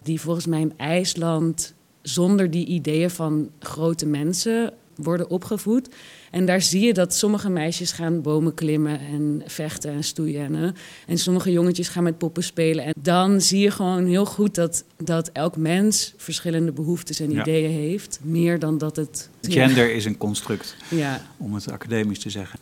die 0.04 0.22
volgens 0.22 0.46
mij 0.46 0.62
in 0.62 0.78
IJsland 0.78 1.74
zonder 2.02 2.52
die 2.52 2.66
ideeën 2.66 3.10
van 3.10 3.50
grote 3.60 4.06
mensen 4.06 4.74
worden 5.04 5.30
opgevoed. 5.30 5.90
En 6.32 6.46
daar 6.46 6.62
zie 6.62 6.86
je 6.86 6.94
dat 6.94 7.14
sommige 7.14 7.50
meisjes 7.50 7.92
gaan 7.92 8.22
bomen 8.22 8.54
klimmen 8.54 9.00
en 9.00 9.42
vechten 9.46 9.92
en 9.92 10.04
stoeien. 10.04 10.56
En, 10.56 10.76
en 11.08 11.18
sommige 11.18 11.52
jongetjes 11.52 11.88
gaan 11.88 12.04
met 12.04 12.18
poppen 12.18 12.44
spelen. 12.44 12.86
En 12.86 12.94
dan 13.00 13.42
zie 13.42 13.60
je 13.60 13.72
gewoon 13.72 14.06
heel 14.06 14.26
goed 14.26 14.56
dat, 14.56 14.84
dat 14.98 15.30
elk 15.34 15.58
mens 15.58 16.14
verschillende 16.18 16.72
behoeftes 16.72 17.20
en 17.20 17.32
ideeën 17.32 17.72
heeft. 17.72 18.20
Meer 18.22 18.60
dan 18.60 18.78
dat 18.78 18.96
het... 18.96 19.30
Gender 19.42 19.96
is 19.96 20.06
een 20.06 20.18
construct, 20.18 20.76
ja. 20.90 21.22
om 21.38 21.54
het 21.54 21.72
academisch 21.72 22.20
te 22.20 22.30
zeggen. 22.30 22.60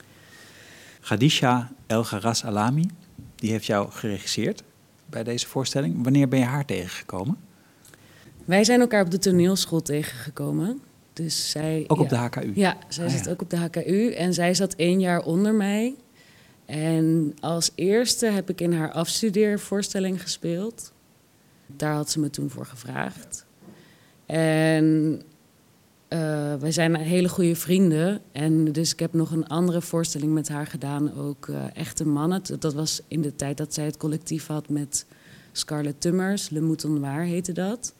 Khadisha 1.01 1.71
El 1.87 2.03
Gharas 2.03 2.45
Alami, 2.45 2.89
die 3.35 3.51
heeft 3.51 3.65
jou 3.65 3.91
geregisseerd 3.91 4.63
bij 5.05 5.23
deze 5.23 5.47
voorstelling. 5.47 6.03
Wanneer 6.03 6.27
ben 6.27 6.39
je 6.39 6.45
haar 6.45 6.65
tegengekomen? 6.65 7.37
Wij 8.45 8.63
zijn 8.63 8.79
elkaar 8.79 9.03
op 9.03 9.11
de 9.11 9.19
toneelschool 9.19 9.81
tegengekomen. 9.81 10.81
Dus 11.13 11.49
zij, 11.49 11.83
ook 11.87 11.99
op 11.99 12.09
de 12.09 12.15
HKU? 12.15 12.51
Ja, 12.55 12.77
zij 12.87 13.05
ah, 13.05 13.11
zit 13.11 13.29
ook 13.29 13.41
op 13.41 13.49
de 13.49 13.57
HKU. 13.57 14.11
En 14.11 14.33
zij 14.33 14.53
zat 14.53 14.73
één 14.73 14.99
jaar 14.99 15.23
onder 15.23 15.53
mij. 15.53 15.95
En 16.65 17.35
als 17.39 17.71
eerste 17.75 18.25
heb 18.25 18.49
ik 18.49 18.61
in 18.61 18.73
haar 18.73 18.91
afstudeervoorstelling 18.91 20.21
gespeeld. 20.21 20.91
Daar 21.67 21.93
had 21.93 22.09
ze 22.11 22.19
me 22.19 22.29
toen 22.29 22.49
voor 22.49 22.65
gevraagd. 22.65 23.45
En 24.25 25.21
uh, 26.09 26.53
wij 26.55 26.71
zijn 26.71 26.95
hele 26.95 27.29
goede 27.29 27.55
vrienden. 27.55 28.21
En 28.31 28.71
dus 28.71 28.91
ik 28.91 28.99
heb 28.99 29.13
nog 29.13 29.31
een 29.31 29.47
andere 29.47 29.81
voorstelling 29.81 30.33
met 30.33 30.49
haar 30.49 30.67
gedaan, 30.67 31.17
ook 31.17 31.47
uh, 31.47 31.63
Echte 31.73 32.05
Mannen. 32.05 32.41
Dat 32.59 32.73
was 32.73 33.01
in 33.07 33.21
de 33.21 33.35
tijd 33.35 33.57
dat 33.57 33.73
zij 33.73 33.85
het 33.85 33.97
collectief 33.97 34.47
had 34.47 34.69
met 34.69 35.05
Scarlett 35.51 36.01
Tummers. 36.01 36.49
Le 36.49 36.61
Mouton 36.61 36.99
Noir 36.99 37.21
heette 37.21 37.51
dat. 37.51 37.93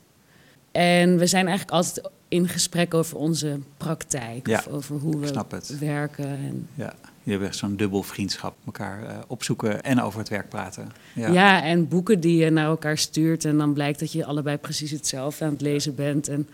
En 0.71 1.17
we 1.17 1.27
zijn 1.27 1.47
eigenlijk 1.47 1.77
altijd 1.77 2.09
in 2.31 2.47
gesprek 2.47 2.93
over 2.93 3.17
onze 3.17 3.59
praktijk. 3.77 4.47
Ja, 4.47 4.57
of 4.57 4.73
over 4.73 4.95
hoe 4.95 5.19
we 5.19 5.77
werken. 5.79 6.25
En... 6.25 6.67
Ja, 6.75 6.93
je 7.23 7.31
hebt 7.31 7.43
echt 7.43 7.55
zo'n 7.55 7.75
dubbel 7.75 8.03
vriendschap. 8.03 8.55
Elkaar 8.65 9.03
uh, 9.03 9.17
opzoeken 9.27 9.83
en 9.83 10.01
over 10.01 10.19
het 10.19 10.29
werk 10.29 10.49
praten. 10.49 10.91
Ja. 11.15 11.31
ja. 11.31 11.63
en 11.63 11.87
boeken 11.87 12.19
die 12.19 12.43
je 12.43 12.49
naar 12.49 12.65
elkaar 12.65 12.97
stuurt. 12.97 13.45
En 13.45 13.57
dan 13.57 13.73
blijkt 13.73 13.99
dat 13.99 14.11
je 14.11 14.25
allebei 14.25 14.57
precies 14.57 14.91
hetzelfde 14.91 15.45
aan 15.45 15.51
het 15.51 15.61
lezen 15.61 15.95
bent. 15.95 16.27
En 16.27 16.47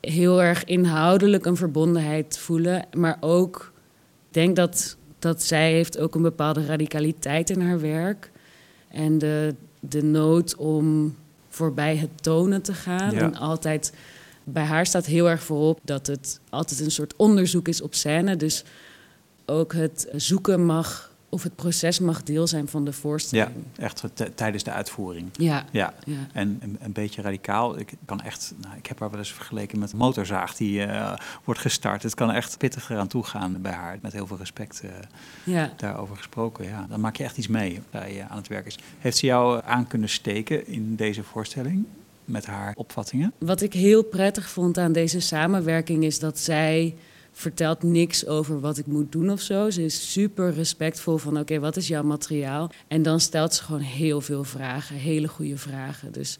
heel 0.00 0.42
erg 0.42 0.64
inhoudelijk 0.64 1.46
een 1.46 1.56
verbondenheid 1.56 2.38
voelen. 2.38 2.84
Maar 2.96 3.16
ook, 3.20 3.72
denk 4.30 4.56
dat, 4.56 4.96
dat 5.18 5.42
zij 5.42 5.72
heeft 5.72 5.98
ook 5.98 6.14
een 6.14 6.22
bepaalde 6.22 6.66
radicaliteit 6.66 7.50
in 7.50 7.60
haar 7.60 7.80
werk. 7.80 8.30
En 8.88 9.18
de, 9.18 9.54
de 9.80 10.02
nood 10.02 10.56
om 10.56 11.16
voorbij 11.48 11.96
het 11.96 12.22
tonen 12.22 12.62
te 12.62 12.74
gaan. 12.74 13.12
En 13.12 13.34
altijd, 13.34 13.92
bij 14.44 14.64
haar 14.64 14.86
staat 14.86 15.06
heel 15.06 15.30
erg 15.30 15.42
voorop 15.42 15.80
dat 15.82 16.06
het 16.06 16.40
altijd 16.50 16.80
een 16.80 16.90
soort 16.90 17.16
onderzoek 17.16 17.68
is 17.68 17.82
op 17.82 17.94
scène. 17.94 18.36
Dus 18.36 18.64
ook 19.46 19.72
het 19.72 20.08
zoeken 20.12 20.64
mag 20.64 21.12
of 21.32 21.42
het 21.42 21.56
proces 21.56 21.98
mag 21.98 22.22
deel 22.22 22.46
zijn 22.46 22.68
van 22.68 22.84
de 22.84 22.92
voorstelling. 22.92 23.50
Ja, 23.76 23.84
echt 23.84 24.04
tijdens 24.34 24.62
de 24.62 24.70
uitvoering. 24.70 25.28
Ja. 25.32 25.64
ja. 25.70 25.94
En 26.32 26.58
een, 26.60 26.78
een, 26.80 26.92
beetje 26.92 27.22
radicaal. 27.22 27.78
Ik 27.78 27.92
kan 28.04 28.20
echt, 28.20 28.54
nou, 28.60 28.76
ik 28.76 28.86
heb 28.86 29.00
haar 29.00 29.10
wel 29.10 29.18
eens 29.18 29.32
vergeleken 29.32 29.78
met 29.78 29.92
een 29.92 29.98
motorzaag 29.98 30.56
die 30.56 30.86
uh, 30.86 31.16
wordt 31.44 31.60
gestart. 31.60 32.02
Het 32.02 32.14
kan 32.14 32.30
echt 32.30 32.58
pittig 32.58 32.90
eraan 32.90 33.06
toe 33.06 33.24
gaan 33.24 33.62
bij 33.62 33.72
haar. 33.72 33.98
Met 34.02 34.12
heel 34.12 34.26
veel 34.26 34.36
respect 34.36 34.82
uh, 34.84 34.90
ja. 35.44 35.72
daarover 35.76 36.16
gesproken. 36.16 36.64
Ja, 36.64 36.86
dan 36.88 37.00
maak 37.00 37.16
je 37.16 37.24
echt 37.24 37.38
iets 37.38 37.48
mee 37.48 37.80
bij 37.90 38.14
je 38.14 38.28
aan 38.28 38.36
het 38.36 38.48
werk 38.48 38.66
is. 38.66 38.78
Heeft 38.98 39.16
ze 39.16 39.26
jou 39.26 39.60
aan 39.64 39.86
kunnen 39.86 40.08
steken 40.08 40.66
in 40.66 40.96
deze 40.96 41.22
voorstelling? 41.22 41.86
Met 42.24 42.46
haar 42.46 42.74
opvattingen? 42.76 43.32
Wat 43.38 43.62
ik 43.62 43.72
heel 43.72 44.02
prettig 44.02 44.48
vond 44.48 44.78
aan 44.78 44.92
deze 44.92 45.20
samenwerking 45.20 46.04
is 46.04 46.18
dat 46.18 46.38
zij 46.38 46.94
vertelt 47.32 47.82
niks 47.82 48.26
over 48.26 48.60
wat 48.60 48.78
ik 48.78 48.86
moet 48.86 49.12
doen 49.12 49.30
of 49.30 49.40
zo. 49.40 49.70
Ze 49.70 49.84
is 49.84 50.12
super 50.12 50.52
respectvol 50.52 51.16
van 51.16 51.38
oké, 51.38 51.58
wat 51.58 51.76
is 51.76 51.88
jouw 51.88 52.02
materiaal? 52.02 52.70
En 52.88 53.02
dan 53.02 53.20
stelt 53.20 53.54
ze 53.54 53.62
gewoon 53.62 53.80
heel 53.80 54.20
veel 54.20 54.44
vragen, 54.44 54.96
hele 54.96 55.28
goede 55.28 55.56
vragen. 55.56 56.12
Dus 56.12 56.38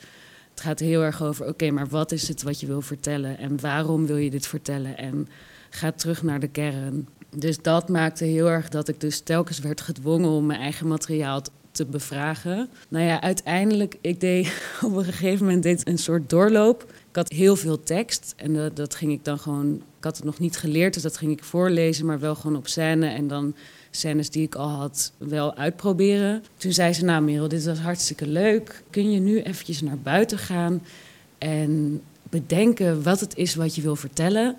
het 0.51 0.61
gaat 0.61 0.79
heel 0.79 1.03
erg 1.03 1.23
over 1.23 1.47
oké, 1.47 1.71
maar 1.71 1.89
wat 1.89 2.13
is 2.13 2.29
het 2.29 2.43
wat 2.43 2.61
je 2.61 2.67
wil 2.67 2.83
vertellen? 2.83 3.39
En 3.39 3.61
waarom 3.61 4.07
wil 4.07 4.17
je 4.17 4.31
dit 4.31 4.47
vertellen? 4.47 4.97
En 4.97 5.29
ga 5.71 5.93
terug 5.93 6.23
naar 6.23 6.41
de 6.41 6.49
kern. 6.49 7.09
Dus 7.37 7.63
dat 7.63 7.89
maakte 7.89 8.25
heel 8.25 8.51
erg 8.51 8.69
dat 8.69 8.89
ik 8.89 9.01
dus 9.01 9.21
telkens 9.21 9.59
werd 9.59 9.81
gedwongen 9.81 10.31
om 10.31 10.47
mijn 10.47 10.61
eigen 10.61 10.89
materiaal 10.89 11.43
te 11.73 11.85
bevragen. 11.85 12.69
Nou 12.89 13.05
ja, 13.05 13.21
uiteindelijk, 13.21 13.97
ik 14.01 14.21
deed 14.21 14.53
op 14.87 14.97
een 14.97 15.05
gegeven 15.05 15.45
moment 15.45 15.63
deed 15.63 15.89
een 15.89 15.99
soort 15.99 16.31
doorloop. 16.31 16.83
Ik 16.83 17.17
had 17.17 17.29
heel 17.29 17.57
veel 17.57 17.83
tekst 17.83 18.35
en 18.37 18.55
dat, 18.55 18.77
dat 18.77 18.95
ging 18.95 19.13
ik 19.13 19.25
dan 19.25 19.39
gewoon... 19.39 19.75
Ik 19.75 20.09
had 20.09 20.17
het 20.17 20.25
nog 20.25 20.39
niet 20.39 20.57
geleerd, 20.57 20.95
dus 20.95 21.03
dat 21.03 21.17
ging 21.17 21.33
ik 21.33 21.45
voorlezen, 21.45 22.07
maar 22.07 22.21
wel 22.21 22.35
gewoon 22.35 22.57
op 22.57 22.69
scène. 22.69 23.07
En 23.07 23.29
dan 23.29 23.55
scènes 23.91 24.31
die 24.31 24.43
ik 24.43 24.55
al 24.55 24.69
had 24.69 25.13
wel 25.19 25.55
uitproberen. 25.55 26.45
Toen 26.57 26.73
zei 26.73 26.93
ze, 26.93 27.05
nou 27.05 27.23
Merel, 27.23 27.49
dit 27.49 27.65
was 27.65 27.79
hartstikke 27.79 28.27
leuk. 28.27 28.83
Kun 28.91 29.11
je 29.11 29.21
nu 29.21 29.41
eventjes 29.41 29.83
naar 29.83 29.99
buiten 29.99 30.39
gaan 30.39 30.83
en 31.39 32.03
bedenken 32.23 33.03
wat 33.03 33.21
het 33.21 33.37
is 33.37 33.55
wat 33.55 33.75
je 33.75 33.83
wil 33.83 33.97
vertellen... 33.97 34.57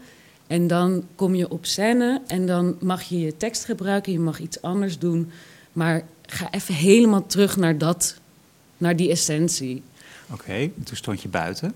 En 0.47 0.67
dan 0.67 1.04
kom 1.15 1.36
je 1.36 1.49
op 1.49 1.65
scène 1.65 2.21
en 2.28 2.45
dan 2.45 2.76
mag 2.80 3.02
je 3.02 3.19
je 3.19 3.38
tekst 3.38 3.65
gebruiken, 3.65 4.12
je 4.12 4.19
mag 4.19 4.39
iets 4.39 4.62
anders 4.62 4.99
doen. 4.99 5.32
Maar 5.71 6.04
ga 6.25 6.51
even 6.51 6.73
helemaal 6.73 7.25
terug 7.25 7.57
naar 7.57 7.77
dat, 7.77 8.17
naar 8.77 8.95
die 8.95 9.09
essentie. 9.09 9.83
Oké, 10.31 10.69
toen 10.83 10.95
stond 10.97 11.21
je 11.21 11.27
buiten. 11.27 11.73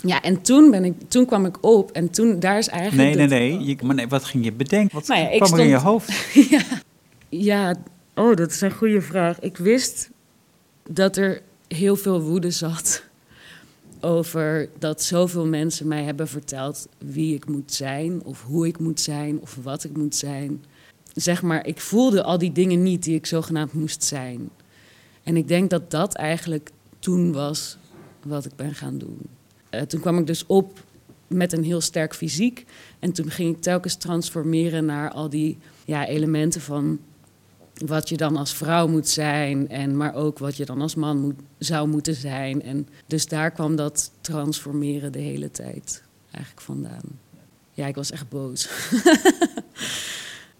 Ja, 0.00 0.22
en 0.22 0.42
toen, 0.42 0.70
ben 0.70 0.84
ik, 0.84 0.94
toen 1.08 1.26
kwam 1.26 1.46
ik 1.46 1.56
op 1.60 1.90
en 1.90 2.10
toen, 2.10 2.40
daar 2.40 2.58
is 2.58 2.68
eigenlijk... 2.68 3.16
Nee, 3.16 3.28
nee, 3.28 3.58
nee. 3.58 3.64
Je, 3.64 3.76
maar 3.82 3.94
nee, 3.94 4.08
wat 4.08 4.24
ging 4.24 4.44
je 4.44 4.52
bedenken? 4.52 4.94
Wat 4.94 5.06
nou 5.06 5.20
ja, 5.20 5.38
kwam 5.38 5.52
er 5.52 5.64
in 5.64 5.68
je 5.68 5.76
hoofd? 5.76 6.12
ja, 6.50 6.62
ja, 7.28 7.74
oh, 8.14 8.36
dat 8.36 8.50
is 8.50 8.60
een 8.60 8.72
goede 8.72 9.00
vraag. 9.00 9.40
Ik 9.40 9.56
wist 9.56 10.10
dat 10.88 11.16
er 11.16 11.42
heel 11.68 11.96
veel 11.96 12.20
woede 12.20 12.50
zat 12.50 13.02
over 14.00 14.68
dat 14.78 15.02
zoveel 15.02 15.46
mensen 15.46 15.88
mij 15.88 16.02
hebben 16.02 16.28
verteld 16.28 16.88
wie 16.98 17.34
ik 17.34 17.48
moet 17.48 17.72
zijn, 17.72 18.22
of 18.24 18.42
hoe 18.42 18.66
ik 18.66 18.78
moet 18.78 19.00
zijn, 19.00 19.40
of 19.40 19.58
wat 19.62 19.84
ik 19.84 19.96
moet 19.96 20.16
zijn. 20.16 20.64
Zeg 21.14 21.42
maar, 21.42 21.66
ik 21.66 21.80
voelde 21.80 22.22
al 22.22 22.38
die 22.38 22.52
dingen 22.52 22.82
niet 22.82 23.02
die 23.02 23.14
ik 23.14 23.26
zogenaamd 23.26 23.72
moest 23.72 24.04
zijn. 24.04 24.50
En 25.22 25.36
ik 25.36 25.48
denk 25.48 25.70
dat 25.70 25.90
dat 25.90 26.14
eigenlijk 26.14 26.70
toen 26.98 27.32
was 27.32 27.76
wat 28.22 28.44
ik 28.44 28.56
ben 28.56 28.74
gaan 28.74 28.98
doen. 28.98 29.18
Uh, 29.70 29.80
toen 29.80 30.00
kwam 30.00 30.18
ik 30.18 30.26
dus 30.26 30.46
op 30.46 30.84
met 31.26 31.52
een 31.52 31.64
heel 31.64 31.80
sterk 31.80 32.14
fysiek. 32.14 32.64
En 32.98 33.12
toen 33.12 33.30
ging 33.30 33.56
ik 33.56 33.62
telkens 33.62 33.94
transformeren 33.94 34.84
naar 34.84 35.10
al 35.10 35.28
die 35.28 35.58
ja, 35.84 36.06
elementen 36.06 36.60
van 36.60 36.98
wat 37.86 38.08
je 38.08 38.16
dan 38.16 38.36
als 38.36 38.54
vrouw 38.54 38.86
moet 38.88 39.08
zijn, 39.08 39.68
en 39.68 39.96
maar 39.96 40.14
ook 40.14 40.38
wat 40.38 40.56
je 40.56 40.64
dan 40.64 40.80
als 40.80 40.94
man 40.94 41.36
zou 41.58 41.88
moeten 41.88 42.14
zijn. 42.14 42.62
En 42.62 42.88
dus 43.06 43.26
daar 43.26 43.50
kwam 43.50 43.76
dat 43.76 44.10
transformeren 44.20 45.12
de 45.12 45.18
hele 45.18 45.50
tijd 45.50 46.02
eigenlijk 46.30 46.64
vandaan. 46.64 47.20
Ja, 47.72 47.86
ik 47.86 47.94
was 47.94 48.10
echt 48.10 48.28
boos. 48.28 48.68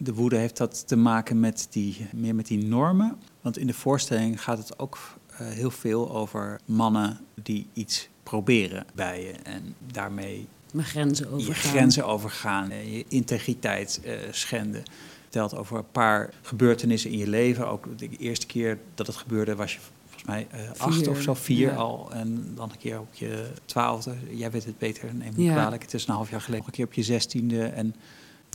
de 0.02 0.14
woede 0.14 0.36
heeft 0.36 0.56
dat 0.56 0.88
te 0.88 0.96
maken 0.96 1.40
met 1.40 1.66
die, 1.70 2.06
meer 2.12 2.34
met 2.34 2.46
die 2.46 2.64
normen. 2.64 3.18
Want 3.40 3.58
in 3.58 3.66
de 3.66 3.74
voorstelling 3.74 4.42
gaat 4.42 4.58
het 4.58 4.78
ook 4.78 4.98
uh, 5.32 5.38
heel 5.38 5.70
veel 5.70 6.10
over 6.10 6.60
mannen 6.64 7.20
die 7.42 7.66
iets 7.72 8.08
proberen 8.22 8.86
bij 8.94 9.22
je 9.22 9.32
en 9.32 9.74
daarmee 9.92 10.48
mijn 10.72 10.86
grenzen 10.86 11.26
overgaan. 11.26 11.46
Je 11.46 11.54
grenzen 11.54 12.06
overgaan, 12.06 12.68
je 12.68 13.04
integriteit 13.08 14.00
uh, 14.04 14.12
schenden 14.30 14.82
verteld 15.20 15.56
over 15.56 15.78
een 15.78 15.90
paar 15.92 16.34
gebeurtenissen 16.42 17.10
in 17.10 17.18
je 17.18 17.28
leven. 17.28 17.68
Ook 17.68 17.98
de 17.98 18.08
eerste 18.16 18.46
keer 18.46 18.78
dat 18.94 19.06
het 19.06 19.16
gebeurde 19.16 19.54
was 19.54 19.72
je 19.72 19.78
volgens 20.04 20.24
mij 20.24 20.46
uh, 20.54 20.80
acht 20.80 21.08
of 21.08 21.20
zo, 21.20 21.34
vier 21.34 21.76
al. 21.76 22.12
En 22.12 22.52
dan 22.54 22.70
een 22.70 22.78
keer 22.78 23.00
op 23.00 23.14
je 23.14 23.46
twaalfde. 23.64 24.14
Jij 24.30 24.50
weet 24.50 24.64
het 24.64 24.78
beter, 24.78 25.14
neem 25.14 25.32
me 25.36 25.42
ja. 25.42 25.52
kwalijk. 25.52 25.82
Het 25.82 25.94
is 25.94 26.06
een 26.06 26.14
half 26.14 26.30
jaar 26.30 26.40
geleden. 26.40 26.58
Nog 26.58 26.66
een 26.66 26.72
keer 26.72 26.84
op 26.84 26.92
je 26.92 27.02
zestiende. 27.02 27.64
En, 27.64 27.94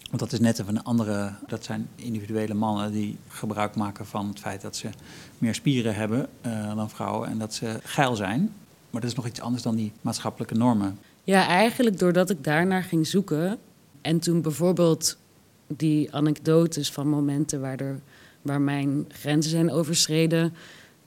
want 0.08 0.20
dat 0.20 0.34
is 0.34 0.40
net 0.40 0.60
even 0.60 0.76
een 0.76 0.84
andere... 0.84 1.34
Dat 1.48 1.64
zijn 1.64 1.88
individuele 1.96 2.54
mannen 2.54 2.92
die 2.92 3.18
gebruik 3.28 3.76
maken 3.76 4.06
van 4.06 4.28
het 4.28 4.40
feit 4.40 4.62
dat 4.62 4.76
ze 4.76 4.90
meer 5.38 5.56
spieren 5.56 5.96
hebben 5.96 6.28
uh, 6.46 6.76
dan 6.76 6.90
vrouwen. 6.90 7.30
En 7.30 7.38
dat 7.38 7.54
ze 7.54 7.80
geil 7.84 8.16
zijn. 8.16 8.54
Maar 8.90 9.02
dat 9.02 9.10
is 9.10 9.16
nog 9.16 9.28
iets 9.28 9.42
anders 9.42 9.64
dan 9.64 9.76
die 9.76 9.92
maatschappelijke 10.02 10.56
normen. 10.56 11.00
Ja, 11.24 11.48
eigenlijk 11.48 12.00
doordat 12.00 12.30
ik 12.30 12.44
daarnaar 12.44 12.84
ging 12.84 13.08
zoeken... 13.08 13.60
En 14.08 14.20
toen 14.20 14.42
bijvoorbeeld 14.42 15.18
die 15.68 16.14
anekdotes 16.14 16.92
van 16.92 17.08
momenten 17.08 17.62
waar, 17.62 17.80
er, 17.80 18.00
waar 18.42 18.62
mijn 18.62 19.06
grenzen 19.10 19.52
zijn 19.52 19.72
overschreden 19.72 20.54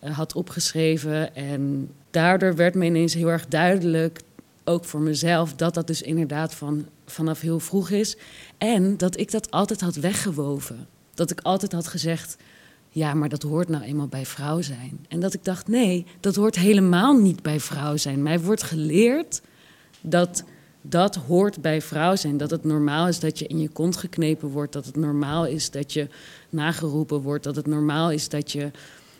uh, 0.04 0.16
had 0.16 0.34
opgeschreven. 0.34 1.34
En 1.34 1.90
daardoor 2.10 2.56
werd 2.56 2.74
me 2.74 2.84
ineens 2.84 3.14
heel 3.14 3.28
erg 3.28 3.46
duidelijk, 3.48 4.20
ook 4.64 4.84
voor 4.84 5.00
mezelf, 5.00 5.54
dat 5.54 5.74
dat 5.74 5.86
dus 5.86 6.02
inderdaad 6.02 6.54
van, 6.54 6.86
vanaf 7.10 7.40
heel 7.40 7.60
vroeg 7.60 7.90
is. 7.90 8.16
En 8.58 8.96
dat 8.96 9.18
ik 9.18 9.30
dat 9.30 9.50
altijd 9.50 9.80
had 9.80 9.94
weggewoven. 9.94 10.88
Dat 11.14 11.30
ik 11.30 11.40
altijd 11.40 11.72
had 11.72 11.86
gezegd, 11.86 12.36
ja, 12.88 13.14
maar 13.14 13.28
dat 13.28 13.42
hoort 13.42 13.68
nou 13.68 13.82
eenmaal 13.82 14.08
bij 14.08 14.26
vrouw 14.26 14.60
zijn. 14.60 15.06
En 15.08 15.20
dat 15.20 15.34
ik 15.34 15.44
dacht, 15.44 15.68
nee, 15.68 16.06
dat 16.20 16.34
hoort 16.34 16.56
helemaal 16.56 17.18
niet 17.18 17.42
bij 17.42 17.60
vrouw 17.60 17.96
zijn. 17.96 18.22
Mij 18.22 18.40
wordt 18.40 18.62
geleerd 18.62 19.42
dat 20.00 20.44
dat 20.82 21.14
hoort 21.14 21.60
bij 21.60 21.82
vrouw 21.82 22.16
zijn. 22.16 22.36
Dat 22.36 22.50
het 22.50 22.64
normaal 22.64 23.08
is 23.08 23.20
dat 23.20 23.38
je 23.38 23.46
in 23.46 23.60
je 23.60 23.68
kont 23.68 23.96
geknepen 23.96 24.48
wordt. 24.48 24.72
Dat 24.72 24.86
het 24.86 24.96
normaal 24.96 25.46
is 25.46 25.70
dat 25.70 25.92
je 25.92 26.08
nageroepen 26.50 27.20
wordt. 27.20 27.44
Dat 27.44 27.56
het 27.56 27.66
normaal 27.66 28.10
is 28.10 28.28
dat 28.28 28.52
je 28.52 28.70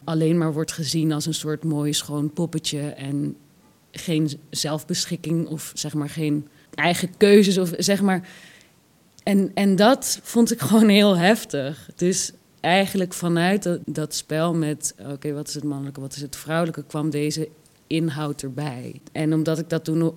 alleen 0.05 0.38
maar 0.38 0.53
wordt 0.53 0.72
gezien 0.72 1.12
als 1.12 1.26
een 1.26 1.35
soort 1.35 1.64
mooi 1.64 1.92
schoon 1.92 2.33
poppetje. 2.33 2.81
En 2.81 3.37
geen 3.90 4.31
zelfbeschikking 4.50 5.46
of 5.46 5.72
zeg 5.74 5.94
maar 5.94 6.09
geen 6.09 6.48
eigen 6.75 7.17
keuzes. 7.17 7.59
Of 7.59 7.73
zeg 7.77 8.03
maar. 8.03 8.29
En, 9.23 9.51
en 9.55 9.77
dat 9.77 10.21
vond 10.23 10.53
ik 10.53 10.61
gewoon 10.69 10.89
heel 10.89 11.17
heftig. 11.17 11.91
Dus 11.97 12.33
eigenlijk 12.61 13.13
vanuit 13.13 13.63
dat, 13.63 13.81
dat 13.87 14.15
spel 14.15 14.55
met: 14.55 14.95
oké, 15.13 15.33
wat 15.33 15.49
is 15.49 15.55
het 15.55 15.65
mannelijke, 15.65 16.01
wat 16.01 16.15
is 16.15 16.23
het 16.23 16.37
vrouwelijke, 16.37 16.85
kwam 16.85 17.11
deze 17.11 17.49
inhoud 17.87 18.43
erbij. 18.43 19.01
En 19.13 19.33
omdat 19.35 19.59
ik 19.59 19.69
dat 19.69 19.85
toen 19.85 20.15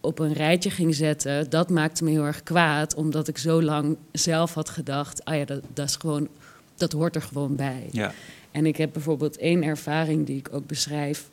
op 0.00 0.18
een 0.18 0.32
rijtje 0.32 0.70
ging 0.70 0.94
zetten, 0.94 1.50
dat 1.50 1.70
maakte 1.70 2.04
me 2.04 2.10
heel 2.10 2.24
erg 2.24 2.42
kwaad. 2.42 2.94
Omdat 2.94 3.28
ik 3.28 3.38
zo 3.38 3.62
lang 3.62 3.96
zelf 4.12 4.54
had 4.54 4.68
gedacht, 4.68 5.24
ah 5.24 5.36
ja, 5.36 5.44
dat, 5.44 5.62
dat 5.74 5.88
is 5.88 5.96
gewoon, 5.96 6.28
dat 6.76 6.92
hoort 6.92 7.14
er 7.14 7.22
gewoon 7.22 7.56
bij. 7.56 7.88
Ja. 7.90 8.12
En 8.50 8.66
ik 8.66 8.76
heb 8.76 8.92
bijvoorbeeld 8.92 9.38
één 9.38 9.62
ervaring 9.62 10.26
die 10.26 10.36
ik 10.36 10.48
ook 10.52 10.66
beschrijf 10.66 11.28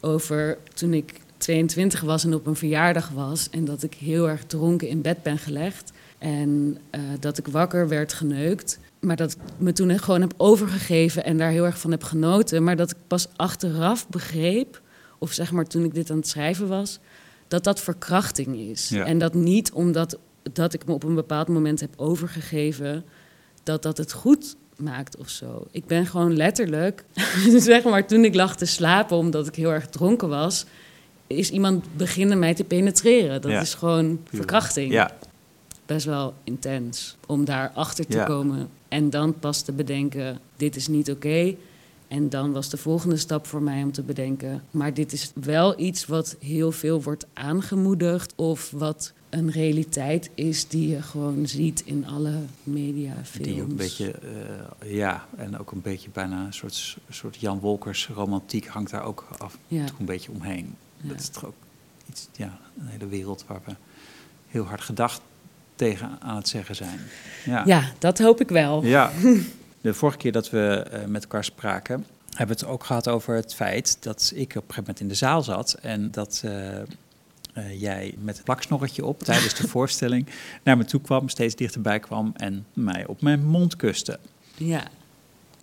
over 0.00 0.58
toen 0.74 0.94
ik 0.94 1.20
22 1.44 2.00
was 2.00 2.24
en 2.24 2.34
op 2.34 2.46
een 2.46 2.56
verjaardag 2.56 3.08
was. 3.08 3.50
En 3.50 3.64
dat 3.64 3.82
ik 3.82 3.94
heel 3.94 4.28
erg 4.28 4.44
dronken 4.44 4.88
in 4.88 5.02
bed 5.02 5.22
ben 5.22 5.38
gelegd. 5.38 5.92
En 6.18 6.78
uh, 6.90 7.00
dat 7.20 7.38
ik 7.38 7.46
wakker 7.46 7.88
werd 7.88 8.12
geneukt. 8.12 8.78
Maar 9.00 9.16
dat 9.16 9.32
ik 9.32 9.38
me 9.58 9.72
toen 9.72 9.98
gewoon 9.98 10.20
heb 10.20 10.34
overgegeven 10.36 11.24
en 11.24 11.36
daar 11.36 11.50
heel 11.50 11.64
erg 11.64 11.78
van 11.78 11.90
heb 11.90 12.02
genoten. 12.02 12.64
Maar 12.64 12.76
dat 12.76 12.90
ik 12.90 12.96
pas 13.06 13.28
achteraf 13.36 14.08
begreep, 14.08 14.80
of 15.18 15.32
zeg 15.32 15.52
maar 15.52 15.64
toen 15.64 15.84
ik 15.84 15.94
dit 15.94 16.10
aan 16.10 16.16
het 16.16 16.28
schrijven 16.28 16.68
was, 16.68 16.98
dat 17.48 17.64
dat 17.64 17.80
verkrachting 17.80 18.56
is. 18.56 18.92
En 18.92 19.18
dat 19.18 19.34
niet 19.34 19.72
omdat 19.72 20.18
dat 20.52 20.74
ik 20.74 20.86
me 20.86 20.92
op 20.92 21.04
een 21.04 21.14
bepaald 21.14 21.48
moment 21.48 21.80
heb 21.80 21.94
overgegeven, 21.96 23.04
dat 23.62 23.82
dat 23.82 23.96
het 23.96 24.12
goed 24.12 24.56
maakt 24.76 25.16
of 25.16 25.28
zo. 25.28 25.66
Ik 25.70 25.86
ben 25.86 26.06
gewoon 26.06 26.36
letterlijk, 26.36 27.04
zeg 27.56 27.84
maar, 27.84 28.06
toen 28.06 28.24
ik 28.24 28.34
lag 28.34 28.56
te 28.56 28.66
slapen 28.66 29.16
omdat 29.16 29.46
ik 29.46 29.54
heel 29.54 29.72
erg 29.72 29.86
dronken 29.88 30.28
was, 30.28 30.66
is 31.36 31.50
iemand 31.50 31.84
beginnen 31.96 32.38
mij 32.38 32.54
te 32.54 32.64
penetreren. 32.64 33.42
Dat 33.42 33.62
is 33.62 33.74
gewoon 33.74 34.20
verkrachting. 34.24 34.92
Ja. 34.92 35.10
Best 35.86 36.06
wel 36.06 36.34
intens 36.44 37.16
om 37.26 37.44
daar 37.44 37.70
achter 37.74 38.06
te 38.06 38.24
komen 38.26 38.68
en 38.88 39.10
dan 39.10 39.38
pas 39.38 39.62
te 39.62 39.72
bedenken: 39.72 40.38
dit 40.56 40.76
is 40.76 40.88
niet 40.88 41.10
oké. 41.10 41.54
En 42.08 42.28
dan 42.28 42.52
was 42.52 42.68
de 42.68 42.76
volgende 42.76 43.16
stap 43.16 43.46
voor 43.46 43.62
mij 43.62 43.82
om 43.82 43.92
te 43.92 44.02
bedenken. 44.02 44.62
Maar 44.70 44.94
dit 44.94 45.12
is 45.12 45.32
wel 45.34 45.80
iets 45.80 46.06
wat 46.06 46.36
heel 46.40 46.72
veel 46.72 47.02
wordt 47.02 47.26
aangemoedigd. 47.32 48.32
Of 48.36 48.70
wat 48.70 49.12
een 49.30 49.50
realiteit 49.50 50.30
is 50.34 50.68
die 50.68 50.88
je 50.88 51.02
gewoon 51.02 51.46
ziet 51.46 51.82
in 51.84 52.06
alle 52.06 52.38
mediafilms. 52.62 53.48
Die 53.48 53.60
een 53.60 53.76
beetje, 53.76 54.14
uh, 54.82 54.92
ja, 54.94 55.26
en 55.36 55.58
ook 55.58 55.72
een 55.72 55.82
beetje 55.82 56.10
bijna 56.12 56.46
een 56.46 56.52
soort, 56.52 56.96
soort 57.10 57.36
Jan 57.36 57.60
Wolkers 57.60 58.08
romantiek 58.14 58.66
hangt 58.66 58.90
daar 58.90 59.04
ook 59.04 59.26
af 59.38 59.58
ja. 59.68 59.84
een 59.98 60.04
beetje 60.04 60.32
omheen. 60.32 60.74
Dat 61.08 61.20
is 61.20 61.28
toch 61.28 61.44
ook 61.46 61.54
iets, 62.08 62.28
ja, 62.36 62.58
een 62.78 62.86
hele 62.86 63.06
wereld 63.06 63.44
waar 63.46 63.60
we 63.64 63.74
heel 64.48 64.64
hard 64.64 64.80
gedacht 64.80 65.20
tegen 65.74 66.16
aan 66.20 66.36
het 66.36 66.48
zeggen 66.48 66.74
zijn. 66.74 67.00
Ja, 67.44 67.62
ja 67.66 67.92
dat 67.98 68.18
hoop 68.18 68.40
ik 68.40 68.48
wel. 68.48 68.84
Ja. 68.84 69.10
De 69.80 69.94
vorige 69.94 70.18
keer 70.18 70.32
dat 70.32 70.50
we 70.50 70.86
uh, 70.92 71.04
met 71.04 71.22
elkaar 71.22 71.44
spraken, 71.44 72.06
hebben 72.28 72.56
we 72.56 72.62
het 72.62 72.72
ook 72.72 72.84
gehad 72.84 73.08
over 73.08 73.34
het 73.34 73.54
feit 73.54 73.96
dat 74.00 74.32
ik 74.34 74.48
op 74.48 74.54
een 74.54 74.60
gegeven 74.60 74.76
moment 74.76 75.00
in 75.00 75.08
de 75.08 75.14
zaal 75.14 75.42
zat 75.42 75.72
en 75.72 76.10
dat 76.10 76.42
uh, 76.44 76.52
uh, 77.54 77.80
jij 77.80 78.14
met 78.18 78.38
een 78.38 78.44
plaksnorretje 78.44 79.04
op 79.04 79.22
tijdens 79.22 79.54
de 79.54 79.68
voorstelling 79.74 80.26
naar 80.62 80.76
me 80.76 80.84
toe 80.84 81.00
kwam, 81.00 81.28
steeds 81.28 81.54
dichterbij 81.54 82.00
kwam 82.00 82.32
en 82.36 82.66
mij 82.72 83.06
op 83.06 83.22
mijn 83.22 83.44
mond 83.44 83.76
kuste. 83.76 84.18
Ja. 84.56 84.82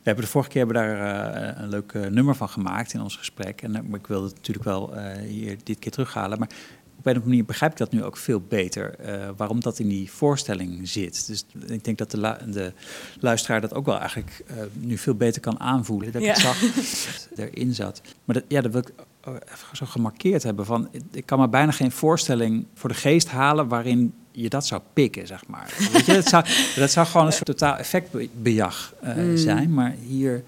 We 0.03 0.07
hebben 0.07 0.25
de 0.25 0.31
vorige 0.31 0.49
keer 0.49 0.65
hebben 0.65 0.83
daar 0.83 1.57
een 1.57 1.69
leuk 1.69 1.93
nummer 1.93 2.35
van 2.35 2.49
gemaakt 2.49 2.93
in 2.93 3.01
ons 3.01 3.15
gesprek. 3.15 3.61
En 3.61 3.93
ik 3.93 4.07
wilde 4.07 4.25
het 4.27 4.35
natuurlijk 4.35 4.65
wel 4.65 4.97
hier 5.27 5.57
dit 5.63 5.79
keer 5.79 5.91
terughalen. 5.91 6.39
Maar 6.39 6.47
op 6.97 7.07
een 7.07 7.11
of 7.11 7.17
andere 7.17 7.29
manier 7.29 7.45
begrijp 7.45 7.71
ik 7.71 7.77
dat 7.77 7.91
nu 7.91 8.03
ook 8.03 8.17
veel 8.17 8.41
beter, 8.41 8.95
waarom 9.37 9.59
dat 9.59 9.79
in 9.79 9.87
die 9.87 10.11
voorstelling 10.11 10.89
zit. 10.89 11.27
Dus 11.27 11.45
ik 11.67 11.83
denk 11.83 11.97
dat 11.97 12.11
de, 12.11 12.37
de 12.51 12.73
luisteraar 13.19 13.61
dat 13.61 13.73
ook 13.73 13.85
wel 13.85 13.99
eigenlijk 13.99 14.43
nu 14.73 14.97
veel 14.97 15.15
beter 15.15 15.41
kan 15.41 15.59
aanvoelen. 15.59 16.11
Dat 16.11 16.21
ik 16.21 16.27
het 16.27 16.37
zag 16.37 16.61
erin 17.35 17.73
zat. 17.73 18.01
Maar 18.25 18.35
dat, 18.35 18.45
ja, 18.47 18.61
dat 18.61 18.71
wil 18.71 18.81
ik 18.81 18.93
even 19.25 19.77
zo 19.77 19.85
gemarkeerd 19.85 20.43
hebben. 20.43 20.65
Van, 20.65 20.89
ik 21.11 21.25
kan 21.25 21.39
me 21.39 21.49
bijna 21.49 21.71
geen 21.71 21.91
voorstelling 21.91 22.65
voor 22.73 22.89
de 22.89 22.95
geest 22.95 23.27
halen 23.27 23.67
waarin 23.67 24.13
je 24.31 24.49
dat 24.49 24.65
zou 24.65 24.81
pikken, 24.93 25.27
zeg 25.27 25.47
maar. 25.47 25.73
Weet 25.91 26.05
je, 26.05 26.13
dat, 26.13 26.27
zou, 26.27 26.45
dat 26.75 26.91
zou 26.91 27.07
gewoon 27.07 27.25
een 27.25 27.33
soort 27.33 27.45
totaal 27.45 27.75
effectbejag 27.75 28.93
uh, 29.03 29.15
mm. 29.15 29.37
zijn. 29.37 29.73
Maar 29.73 29.95
hier 30.07 30.43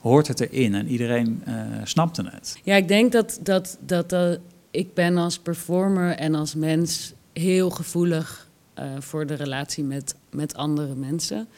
hoort 0.00 0.28
het 0.28 0.40
erin 0.40 0.74
en 0.74 0.88
iedereen 0.88 1.42
uh, 1.48 1.54
snapte 1.84 2.24
het. 2.30 2.58
Ja, 2.62 2.76
ik 2.76 2.88
denk 2.88 3.12
dat, 3.12 3.38
dat, 3.42 3.78
dat, 3.80 4.10
dat 4.10 4.38
ik 4.70 4.94
ben 4.94 5.16
als 5.16 5.38
performer 5.38 6.16
en 6.16 6.34
als 6.34 6.54
mens 6.54 7.12
heel 7.32 7.70
gevoelig 7.70 8.48
uh, 8.78 8.84
voor 8.98 9.26
de 9.26 9.34
relatie 9.34 9.84
met, 9.84 10.14
met 10.30 10.54
andere 10.54 10.94
mensen. 10.94 11.48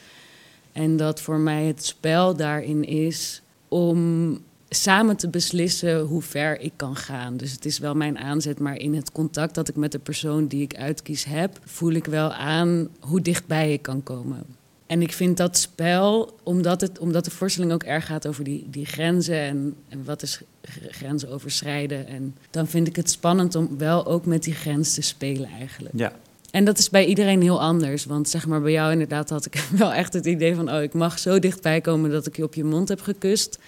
En 0.71 0.97
dat 0.97 1.21
voor 1.21 1.39
mij 1.39 1.63
het 1.65 1.85
spel 1.85 2.35
daarin 2.35 2.83
is 2.83 3.41
om 3.67 4.31
samen 4.69 5.17
te 5.17 5.29
beslissen 5.29 5.99
hoe 5.99 6.21
ver 6.21 6.61
ik 6.61 6.73
kan 6.75 6.95
gaan. 6.95 7.37
Dus 7.37 7.51
het 7.51 7.65
is 7.65 7.79
wel 7.79 7.95
mijn 7.95 8.17
aanzet, 8.17 8.59
maar 8.59 8.75
in 8.75 8.95
het 8.95 9.11
contact 9.11 9.55
dat 9.55 9.67
ik 9.67 9.75
met 9.75 9.91
de 9.91 9.99
persoon 9.99 10.47
die 10.47 10.61
ik 10.61 10.75
uitkies 10.75 11.23
heb, 11.23 11.59
voel 11.63 11.91
ik 11.91 12.05
wel 12.05 12.33
aan 12.33 12.87
hoe 12.99 13.21
dichtbij 13.21 13.73
ik 13.73 13.81
kan 13.81 14.03
komen. 14.03 14.45
En 14.87 15.01
ik 15.01 15.13
vind 15.13 15.37
dat 15.37 15.57
spel, 15.57 16.37
omdat, 16.43 16.81
het, 16.81 16.99
omdat 16.99 17.25
de 17.25 17.31
voorstelling 17.31 17.73
ook 17.73 17.83
erg 17.83 18.05
gaat 18.05 18.27
over 18.27 18.43
die, 18.43 18.67
die 18.69 18.85
grenzen 18.85 19.39
en, 19.39 19.75
en 19.89 20.03
wat 20.05 20.21
is 20.21 20.41
grenzen 20.89 21.29
overschrijden. 21.29 22.07
En 22.07 22.35
dan 22.49 22.67
vind 22.67 22.87
ik 22.87 22.95
het 22.95 23.09
spannend 23.09 23.55
om 23.55 23.77
wel 23.77 24.05
ook 24.05 24.25
met 24.25 24.43
die 24.43 24.53
grens 24.53 24.93
te 24.93 25.01
spelen 25.01 25.49
eigenlijk. 25.49 25.93
Ja. 25.97 26.13
En 26.51 26.65
dat 26.65 26.77
is 26.77 26.89
bij 26.89 27.05
iedereen 27.05 27.41
heel 27.41 27.61
anders. 27.61 28.05
Want 28.05 28.29
zeg 28.29 28.47
maar 28.47 28.61
bij 28.61 28.71
jou 28.71 28.91
inderdaad 28.91 29.29
had 29.29 29.45
ik 29.45 29.67
wel 29.77 29.93
echt 29.93 30.13
het 30.13 30.25
idee 30.25 30.55
van... 30.55 30.71
oh, 30.71 30.81
ik 30.81 30.93
mag 30.93 31.19
zo 31.19 31.39
dichtbij 31.39 31.81
komen 31.81 32.11
dat 32.11 32.27
ik 32.27 32.35
je 32.35 32.43
op 32.43 32.53
je 32.53 32.63
mond 32.63 32.89
heb 32.89 33.01
gekust. 33.01 33.59